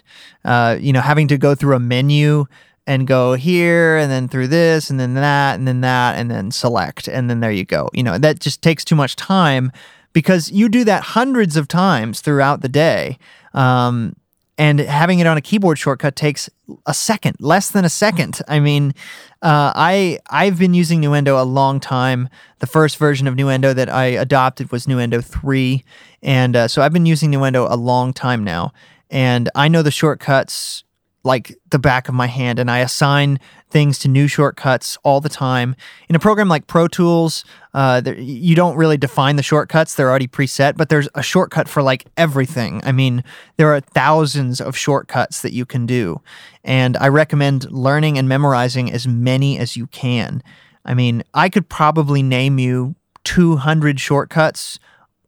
[0.44, 2.46] Uh, you know having to go through a menu
[2.86, 6.50] and go here and then through this and then that and then that and then
[6.50, 7.90] select and then there you go.
[7.92, 9.72] You know that just takes too much time
[10.14, 13.18] because you do that hundreds of times throughout the day.
[13.52, 14.16] Um,
[14.58, 16.50] and having it on a keyboard shortcut takes
[16.84, 18.40] a second, less than a second.
[18.48, 18.92] I mean,
[19.40, 22.28] uh, I I've been using Nuendo a long time.
[22.58, 25.84] The first version of Nuendo that I adopted was Nuendo three,
[26.22, 28.72] and uh, so I've been using Nuendo a long time now,
[29.10, 30.82] and I know the shortcuts
[31.28, 35.28] like the back of my hand and I assign things to new shortcuts all the
[35.28, 35.76] time.
[36.08, 40.08] In a program like Pro Tools, uh, there, you don't really define the shortcuts, they're
[40.08, 42.80] already preset, but there's a shortcut for like everything.
[42.82, 43.22] I mean,
[43.58, 46.22] there are thousands of shortcuts that you can do.
[46.64, 50.42] And I recommend learning and memorizing as many as you can.
[50.86, 54.78] I mean, I could probably name you 200 shortcuts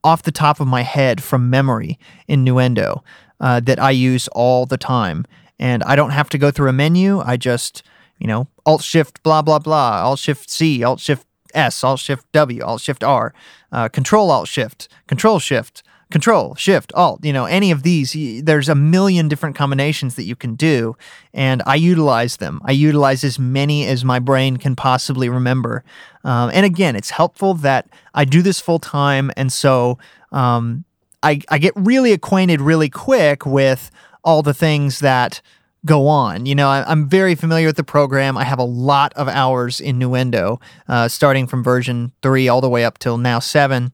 [0.03, 3.03] off the top of my head from memory in Nuendo
[3.39, 5.27] uh, that I use all the time
[5.61, 7.21] and I don't have to go through a menu.
[7.21, 7.85] I just,
[8.19, 12.27] you know, Alt Shift blah blah blah, Alt Shift C, Alt Shift S, Alt Shift
[12.33, 13.33] W, Alt Shift R,
[13.71, 17.25] uh, Control Alt Shift, Control Shift, Control Shift Alt.
[17.25, 18.17] You know, any of these.
[18.43, 20.97] There's a million different combinations that you can do,
[21.35, 22.61] and I utilize them.
[22.65, 25.85] I utilize as many as my brain can possibly remember.
[26.25, 29.99] Um, and again, it's helpful that I do this full time, and so.
[30.33, 30.85] Um,
[31.23, 33.91] I, I get really acquainted really quick with
[34.25, 35.41] all the things that
[35.85, 36.47] go on.
[36.47, 38.37] You know, I, am very familiar with the program.
[38.37, 42.69] I have a lot of hours in Nuendo, uh, starting from version three all the
[42.69, 43.93] way up till now seven.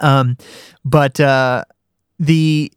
[0.00, 0.36] Um,
[0.84, 1.64] but uh,
[2.18, 2.72] the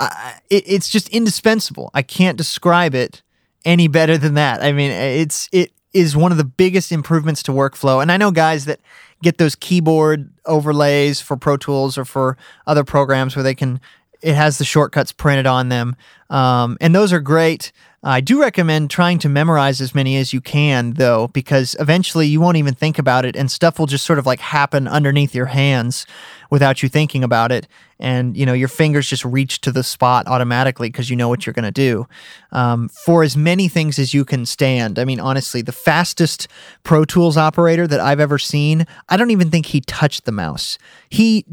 [0.00, 1.90] it, it's just indispensable.
[1.94, 3.22] I can't describe it
[3.64, 4.62] any better than that.
[4.62, 8.00] I mean, it's it is one of the biggest improvements to workflow.
[8.00, 8.80] And I know guys that
[9.22, 13.80] get those keyboard overlays for Pro Tools or for other programs where they can
[14.22, 15.96] it has the shortcuts printed on them.
[16.28, 17.72] Um, and those are great.
[18.02, 22.40] I do recommend trying to memorize as many as you can, though, because eventually you
[22.40, 25.46] won't even think about it and stuff will just sort of like happen underneath your
[25.46, 26.06] hands
[26.48, 27.68] without you thinking about it.
[27.98, 31.44] And, you know, your fingers just reach to the spot automatically because you know what
[31.44, 32.06] you're going to do.
[32.52, 34.98] Um, for as many things as you can stand.
[34.98, 36.48] I mean, honestly, the fastest
[36.84, 40.78] Pro Tools operator that I've ever seen, I don't even think he touched the mouse.
[41.10, 41.44] He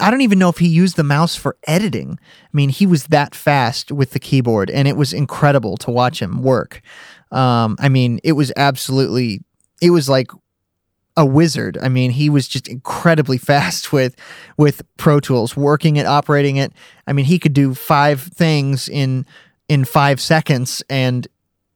[0.00, 2.18] I don't even know if he used the mouse for editing.
[2.20, 6.20] I mean, he was that fast with the keyboard, and it was incredible to watch
[6.20, 6.82] him work.
[7.30, 9.42] Um, I mean, it was absolutely,
[9.80, 10.30] it was like
[11.16, 11.78] a wizard.
[11.80, 14.16] I mean, he was just incredibly fast with
[14.56, 16.72] with Pro Tools, working it, operating it.
[17.06, 19.26] I mean, he could do five things in
[19.68, 21.26] in five seconds, and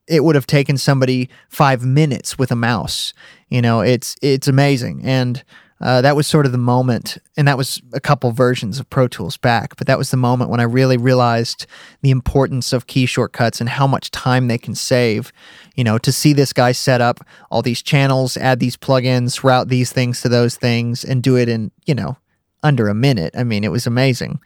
[0.09, 3.13] it would have taken somebody five minutes with a mouse.
[3.49, 5.43] You know, it's it's amazing, and
[5.81, 9.07] uh, that was sort of the moment, and that was a couple versions of Pro
[9.07, 11.67] Tools back, but that was the moment when I really realized
[12.03, 15.33] the importance of key shortcuts and how much time they can save.
[15.77, 17.21] You know, to see this guy set up
[17.51, 21.49] all these channels, add these plugins, route these things to those things, and do it
[21.49, 22.17] in, you know,
[22.63, 23.35] under a minute.
[23.37, 24.41] I mean, it was amazing.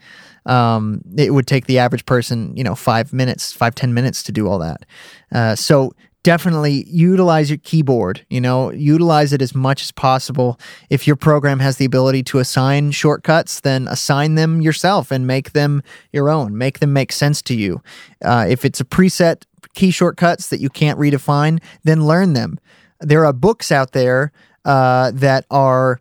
[0.45, 4.31] Um, it would take the average person, you know, five minutes, five ten minutes to
[4.31, 4.85] do all that.
[5.31, 5.93] Uh, so
[6.23, 10.59] definitely utilize your keyboard you know utilize it as much as possible.
[10.89, 15.51] If your program has the ability to assign shortcuts then assign them yourself and make
[15.51, 17.81] them your own make them make sense to you.
[18.23, 19.43] Uh, if it's a preset
[19.73, 22.59] key shortcuts that you can't redefine then learn them.
[22.99, 24.31] There are books out there
[24.65, 25.99] uh, that are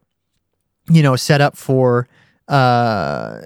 [0.88, 2.08] you know set up for
[2.48, 3.38] uh,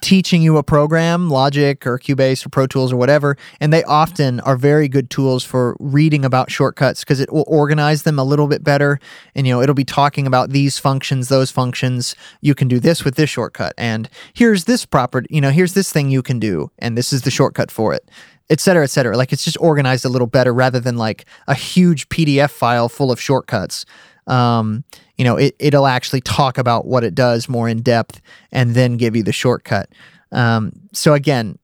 [0.00, 4.40] teaching you a program, Logic or Cubase or Pro Tools or whatever, and they often
[4.40, 8.46] are very good tools for reading about shortcuts because it will organize them a little
[8.46, 8.98] bit better.
[9.34, 12.14] And you know, it'll be talking about these functions, those functions.
[12.40, 15.28] You can do this with this shortcut, and here's this property.
[15.30, 18.08] You know, here's this thing you can do, and this is the shortcut for it
[18.48, 19.16] et cetera, et cetera.
[19.16, 23.10] Like it's just organized a little better rather than like a huge PDF file full
[23.10, 23.84] of shortcuts
[24.26, 24.84] um,
[25.16, 28.20] you know, it, it'll actually talk about what it does more in depth
[28.52, 29.88] and then give you the shortcut.
[30.32, 31.58] Um, so again,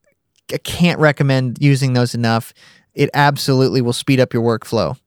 [0.52, 2.52] I can't recommend using those enough.
[2.94, 4.98] It absolutely will speed up your workflow.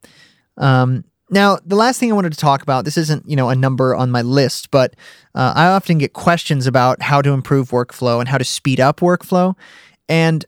[0.58, 3.56] Um, now, the last thing I wanted to talk about, this isn't, you know, a
[3.56, 4.95] number on my list, but
[5.34, 8.99] uh, I often get questions about how to improve workflow and how to speed up
[8.99, 9.56] workflow.
[10.08, 10.45] And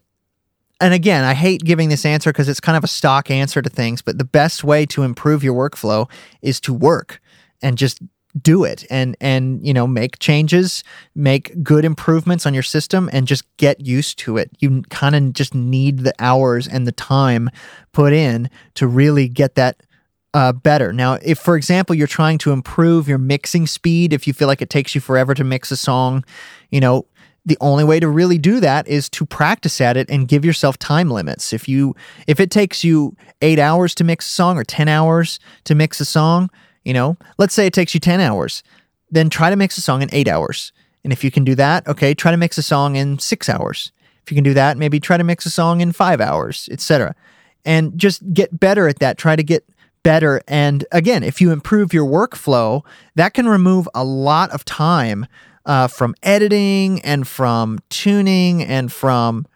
[0.80, 3.68] and again, I hate giving this answer because it's kind of a stock answer to
[3.68, 6.08] things, but the best way to improve your workflow
[6.40, 7.20] is to work
[7.60, 8.00] and just
[8.40, 13.26] do it and and you know make changes make good improvements on your system and
[13.26, 14.50] just get used to it.
[14.60, 17.50] You kind of just need the hours and the time
[17.92, 19.82] put in to really get that
[20.34, 20.92] uh, better.
[20.92, 24.62] Now if for example you're trying to improve your mixing speed if you feel like
[24.62, 26.24] it takes you forever to mix a song
[26.70, 27.06] you know
[27.46, 30.78] the only way to really do that is to practice at it and give yourself
[30.78, 31.52] time limits.
[31.52, 31.94] If you
[32.26, 36.00] if it takes you 8 hours to mix a song or 10 hours to mix
[36.00, 36.50] a song,
[36.84, 38.62] you know, let's say it takes you 10 hours,
[39.10, 40.72] then try to mix a song in 8 hours.
[41.04, 43.92] And if you can do that, okay, try to mix a song in 6 hours.
[44.22, 47.14] If you can do that, maybe try to mix a song in 5 hours, etc.
[47.64, 49.16] And just get better at that.
[49.16, 49.64] Try to get
[50.02, 52.82] better and again, if you improve your workflow,
[53.16, 55.26] that can remove a lot of time
[55.68, 59.46] uh, from editing and from tuning and from,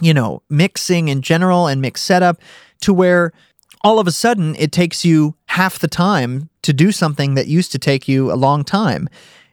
[0.00, 2.40] you know, mixing in general and mix setup
[2.82, 3.32] to where
[3.80, 7.72] all of a sudden it takes you half the time to do something that used
[7.72, 9.08] to take you a long time.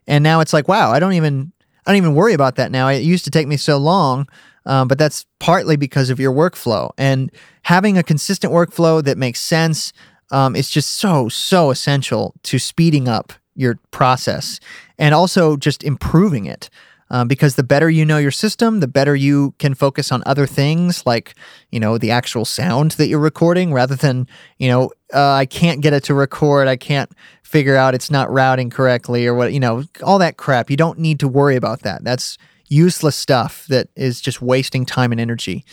[0.05, 1.51] And now it's like, wow, I don't even
[1.85, 2.89] I don't even worry about that now.
[2.89, 4.27] It used to take me so long,
[4.65, 6.91] um, but that's partly because of your workflow.
[6.97, 7.31] And
[7.63, 9.93] having a consistent workflow that makes sense
[10.29, 14.59] um, is just so so essential to speeding up your process
[14.99, 16.69] and also just improving it.
[17.11, 20.45] Um, because the better you know your system, the better you can focus on other
[20.45, 21.33] things like,
[21.71, 24.27] you know, the actual sound that you're recording rather than,
[24.59, 26.67] you know, uh, I can't get it to record.
[26.67, 30.69] I can't figure out it's not routing correctly or what, you know, all that crap.
[30.69, 32.03] You don't need to worry about that.
[32.03, 32.37] That's
[32.67, 35.65] useless stuff that is just wasting time and energy.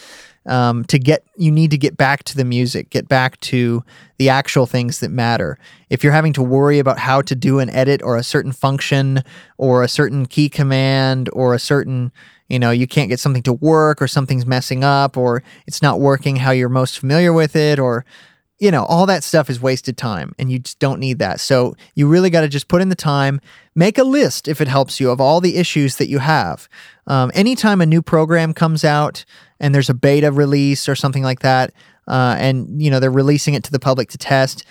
[0.47, 3.83] Um, to get you need to get back to the music get back to
[4.19, 5.59] the actual things that matter
[5.91, 9.23] if you're having to worry about how to do an edit or a certain function
[9.59, 12.13] or a certain key command or a certain
[12.49, 16.01] you know you can't get something to work or something's messing up or it's not
[16.01, 18.05] working how you're most familiar with it or
[18.59, 21.41] you know, all that stuff is wasted time and you just don't need that.
[21.41, 23.41] So you really got to just put in the time,
[23.75, 26.69] make a list if it helps you of all the issues that you have.
[27.07, 29.25] Um, anytime a new program comes out
[29.61, 31.73] and there's a beta release or something like that,
[32.09, 34.65] uh, and you know they're releasing it to the public to test,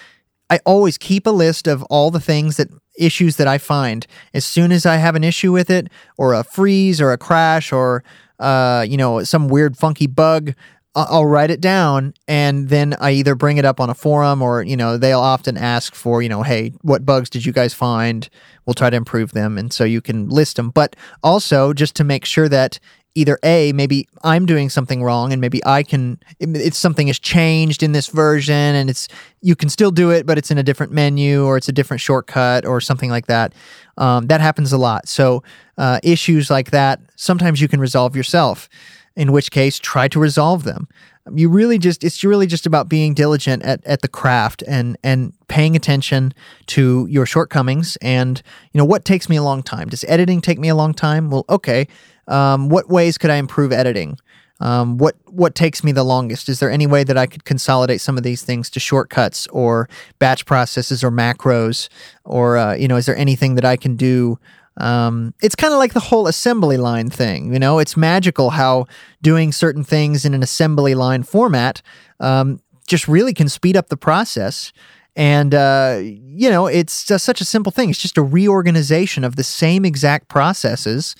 [0.49, 4.05] I always keep a list of all the things that issues that I find.
[4.33, 7.71] As soon as I have an issue with it, or a freeze, or a crash,
[7.71, 8.03] or
[8.39, 10.53] uh, you know some weird funky bug,
[10.95, 14.63] I'll write it down and then I either bring it up on a forum or,
[14.63, 18.29] you know, they'll often ask for, you know, hey, what bugs did you guys find?
[18.65, 19.57] We'll try to improve them.
[19.57, 20.69] And so you can list them.
[20.69, 22.79] But also just to make sure that
[23.15, 27.81] either A, maybe I'm doing something wrong and maybe I can, it's something has changed
[27.81, 29.07] in this version and it's,
[29.41, 32.01] you can still do it, but it's in a different menu or it's a different
[32.01, 33.53] shortcut or something like that.
[33.97, 35.07] Um, that happens a lot.
[35.07, 35.43] So
[35.77, 38.69] uh, issues like that, sometimes you can resolve yourself
[39.15, 40.87] in which case try to resolve them.
[41.33, 45.33] You really just it's really just about being diligent at, at the craft and and
[45.47, 46.35] paying attention
[46.67, 48.43] to your shortcomings and
[48.73, 49.89] you know what takes me a long time.
[49.89, 51.31] Does editing take me a long time?
[51.31, 51.87] Well, okay.
[52.27, 54.17] Um, what ways could I improve editing?
[54.61, 56.47] Um, what what takes me the longest?
[56.47, 59.89] Is there any way that I could consolidate some of these things to shortcuts or
[60.17, 61.89] batch processes or macros,
[62.23, 64.39] or uh, you know, is there anything that I can do
[64.77, 67.53] um, it's kind of like the whole assembly line thing.
[67.53, 68.87] You know, it's magical how
[69.21, 71.81] doing certain things in an assembly line format
[72.19, 74.73] um, just really can speed up the process.
[75.15, 77.89] And, uh, you know, it's such a simple thing.
[77.89, 81.15] It's just a reorganization of the same exact processes,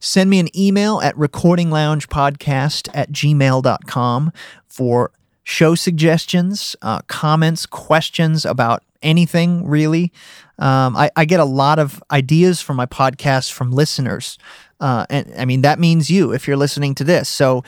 [0.00, 4.32] Send me an email at recordingloungepodcast at gmail.com
[4.66, 5.10] for
[5.42, 10.12] show suggestions, uh, comments, questions about anything really.
[10.58, 14.38] Um, I, I, get a lot of ideas for my podcast from listeners.
[14.80, 17.28] Uh, and I mean, that means you if you're listening to this.
[17.28, 17.64] So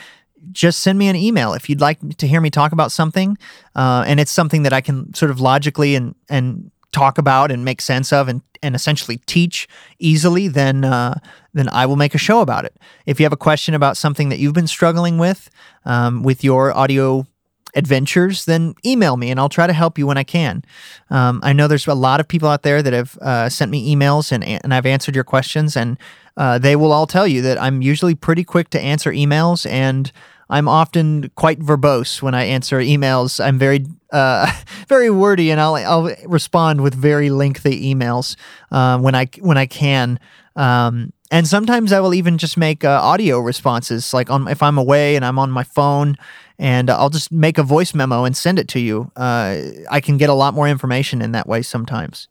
[0.53, 3.37] just send me an email if you'd like to hear me talk about something.
[3.75, 7.65] Uh, and it's something that I can sort of logically and, and talk about and
[7.65, 11.15] make sense of and, and essentially teach easily, then uh,
[11.53, 12.77] then I will make a show about it.
[13.07, 15.51] If you have a question about something that you've been struggling with
[15.85, 17.27] um, with your audio
[17.75, 20.63] adventures, then email me and I'll try to help you when I can.
[21.11, 23.95] Um, I know there's a lot of people out there that have uh, sent me
[23.95, 25.99] emails and, and I've answered your questions, and
[26.37, 30.11] uh, they will all tell you that I'm usually pretty quick to answer emails and
[30.51, 33.43] I'm often quite verbose when I answer emails.
[33.43, 34.51] I'm very, uh,
[34.89, 38.37] very wordy, and I'll I'll respond with very lengthy emails
[38.73, 40.19] uh, when I when I can.
[40.57, 44.77] Um, and sometimes I will even just make uh, audio responses, like on if I'm
[44.77, 46.17] away and I'm on my phone
[46.61, 49.11] and I'll just make a voice memo and send it to you.
[49.17, 52.29] Uh, I can get a lot more information in that way sometimes.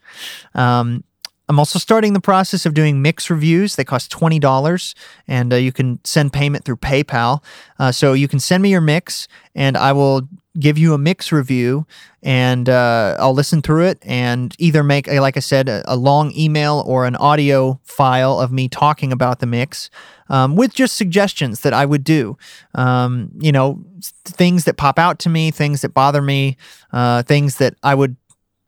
[0.54, 1.04] Um,
[1.50, 3.76] I'm also starting the process of doing mix reviews.
[3.76, 4.94] They cost $20
[5.28, 7.44] and uh, you can send payment through PayPal.
[7.80, 10.30] Uh, so you can send me your mix and I will
[10.60, 11.86] give you a mix review
[12.22, 15.96] and uh, I'll listen through it and either make, a, like I said, a, a,
[15.96, 19.90] long email or an audio file of me talking about the mix
[20.30, 22.38] um, with just suggestions that I would do.
[22.76, 23.84] Um, you know,
[24.26, 26.58] things that pop out to me, things that bother me,
[26.92, 28.18] uh, things that I would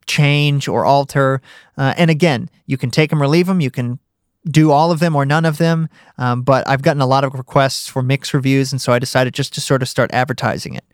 [0.06, 1.42] change or alter.
[1.78, 3.60] Uh, and again, you can take them or leave them.
[3.60, 4.00] You can
[4.46, 5.88] do all of them or none of them.
[6.18, 9.34] Um, but I've gotten a lot of requests for mix reviews, and so I decided
[9.34, 10.86] just to sort of start advertising it.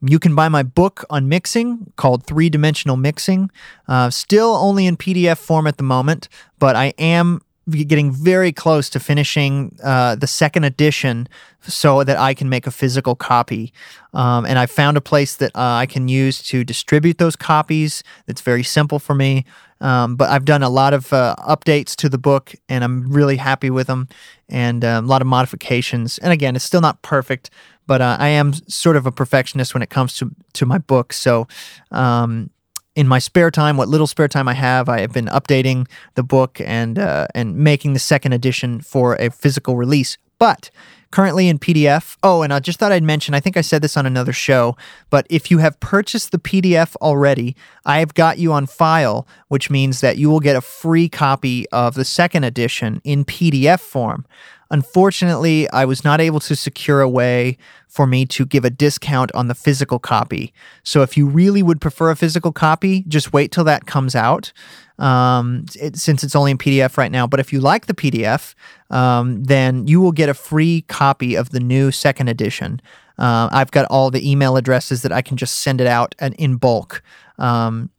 [0.00, 3.50] You can buy my book on mixing called Three Dimensional Mixing.
[3.88, 6.28] Uh, still only in PDF form at the moment,
[6.58, 7.40] but I am
[7.70, 11.28] getting very close to finishing uh, the second edition
[11.62, 13.72] so that I can make a physical copy.
[14.14, 18.02] Um, and I found a place that uh, I can use to distribute those copies.
[18.26, 19.44] It's very simple for me.
[19.80, 23.36] Um, but I've done a lot of uh, updates to the book and I'm really
[23.36, 24.08] happy with them
[24.48, 26.18] and um, a lot of modifications.
[26.18, 27.50] And again, it's still not perfect,
[27.86, 31.12] but uh, I am sort of a perfectionist when it comes to, to my book.
[31.12, 31.46] So,
[31.90, 32.50] um,
[32.96, 36.24] in my spare time, what little spare time I have, I have been updating the
[36.24, 40.18] book and uh, and making the second edition for a physical release.
[40.40, 40.68] But
[41.10, 42.16] currently in PDF.
[42.22, 44.76] Oh, and I just thought I'd mention, I think I said this on another show,
[45.10, 49.70] but if you have purchased the PDF already, I have got you on file, which
[49.70, 54.26] means that you will get a free copy of the second edition in PDF form.
[54.70, 57.56] Unfortunately, I was not able to secure a way
[57.86, 60.52] for me to give a discount on the physical copy.
[60.82, 64.52] So if you really would prefer a physical copy, just wait till that comes out.
[64.98, 67.26] Um, it, since it's only in PDF right now.
[67.26, 68.54] But if you like the PDF,
[68.90, 72.80] um, then you will get a free copy of the new second edition.
[73.18, 76.34] Uh, I've got all the email addresses that I can just send it out and
[76.34, 77.02] in bulk.
[77.38, 77.90] Um,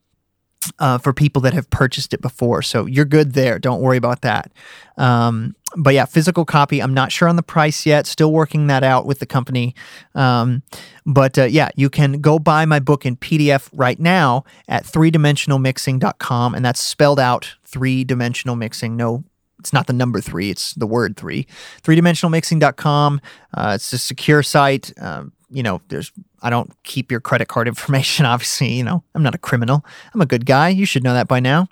[0.80, 2.62] uh, for people that have purchased it before.
[2.62, 3.60] So you're good there.
[3.60, 4.52] Don't worry about that.
[4.98, 6.82] Um, but yeah, physical copy.
[6.82, 8.08] I'm not sure on the price yet.
[8.08, 9.76] Still working that out with the company.
[10.16, 10.64] Um,
[11.06, 15.12] but uh, yeah, you can go buy my book in PDF right now at three
[15.12, 16.56] dimensionalmixing.com.
[16.56, 18.96] And that's spelled out three dimensional mixing.
[18.96, 19.24] No,
[19.60, 21.48] it's not the number three, it's the word three.
[21.82, 23.22] Three dimensionalmixing.com.
[23.54, 24.92] Uh, it's a secure site.
[25.00, 29.24] Um, you know, there's I don't keep your credit card information, obviously, you know, I'm
[29.24, 29.86] not a criminal.
[30.14, 30.70] I'm a good guy.
[30.70, 31.68] You should know that by now.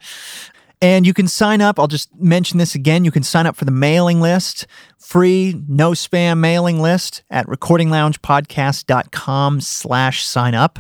[0.80, 1.80] And you can sign up.
[1.80, 3.03] I'll just mention this again.
[3.03, 4.67] You can sign up for the mailing list,
[4.99, 10.78] free, no spam mailing list at recordingloungepodcast.com slash sign up.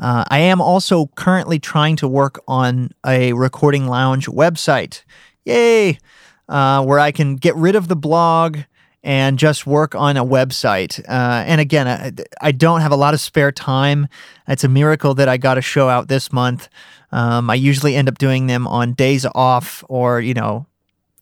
[0.00, 5.04] Uh, I am also currently trying to work on a Recording Lounge website.
[5.44, 6.00] Yay!
[6.48, 8.58] Uh, where I can get rid of the blog
[9.06, 10.98] and just work on a website.
[11.08, 14.08] Uh, and again, I, I, don't have a lot of spare time.
[14.48, 16.68] It's a miracle that I got a show out this month.
[17.12, 20.66] Um, I usually end up doing them on days off or, you know,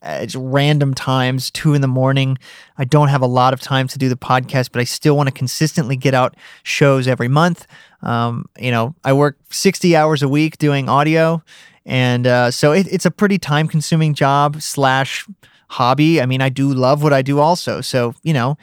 [0.03, 2.39] it's random times, two in the morning.
[2.79, 5.27] I don't have a lot of time to do the podcast, but I still want
[5.27, 7.67] to consistently get out shows every month.
[8.01, 11.43] Um, you know, I work 60 hours a week doing audio.
[11.85, 15.27] And uh, so it, it's a pretty time consuming job slash
[15.69, 16.21] hobby.
[16.21, 17.81] I mean, I do love what I do also.
[17.81, 18.57] So, you know,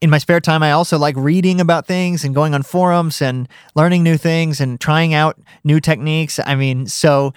[0.00, 3.48] in my spare time, I also like reading about things and going on forums and
[3.74, 6.38] learning new things and trying out new techniques.
[6.44, 7.32] I mean, so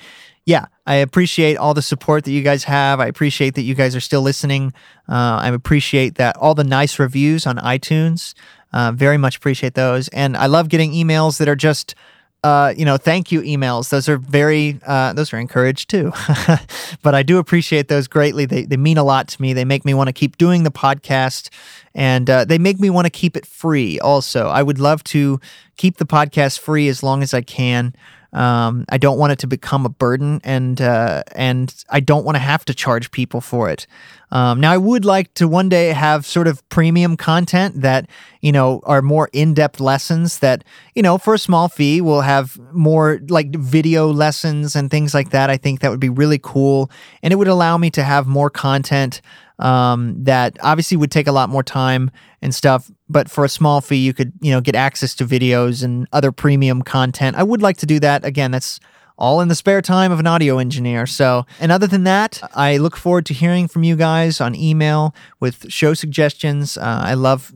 [0.46, 3.00] yeah, I appreciate all the support that you guys have.
[3.00, 4.74] I appreciate that you guys are still listening.
[5.08, 8.34] Uh, I appreciate that all the nice reviews on iTunes.
[8.74, 10.08] Uh, very much appreciate those.
[10.10, 11.96] And I love getting emails that are just
[12.44, 13.90] uh, you know, thank you emails.
[13.90, 16.12] Those are very, uh, those are encouraged too.
[17.02, 18.46] but I do appreciate those greatly.
[18.46, 19.52] They, they mean a lot to me.
[19.54, 21.50] They make me want to keep doing the podcast
[21.94, 24.48] and uh, they make me want to keep it free also.
[24.48, 25.42] I would love to
[25.76, 27.94] keep the podcast free as long as I can.
[28.32, 32.36] Um, I don't want it to become a burden, and uh, and I don't want
[32.36, 33.88] to have to charge people for it.
[34.32, 38.08] Um, now, I would like to one day have sort of premium content that
[38.42, 40.64] you know are more in-depth lessons that
[40.94, 45.32] you know for a small fee will have more like video lessons and things like
[45.32, 45.50] that.
[45.50, 46.92] I think that would be really cool,
[47.24, 49.22] and it would allow me to have more content
[49.60, 52.90] um, that obviously would take a lot more time and stuff.
[53.08, 56.32] But for a small fee, you could you know get access to videos and other
[56.32, 57.36] premium content.
[57.38, 58.26] I would like to do that.
[58.26, 58.80] Again, that's
[59.18, 61.06] all in the spare time of an audio engineer.
[61.06, 65.14] So, and other than that, I look forward to hearing from you guys on email
[65.42, 66.78] with show suggestions.
[66.78, 67.54] Uh, I love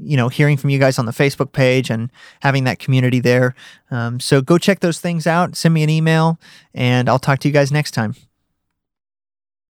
[0.00, 3.54] you know hearing from you guys on the facebook page and having that community there
[3.90, 6.38] um, so go check those things out send me an email
[6.74, 8.14] and i'll talk to you guys next time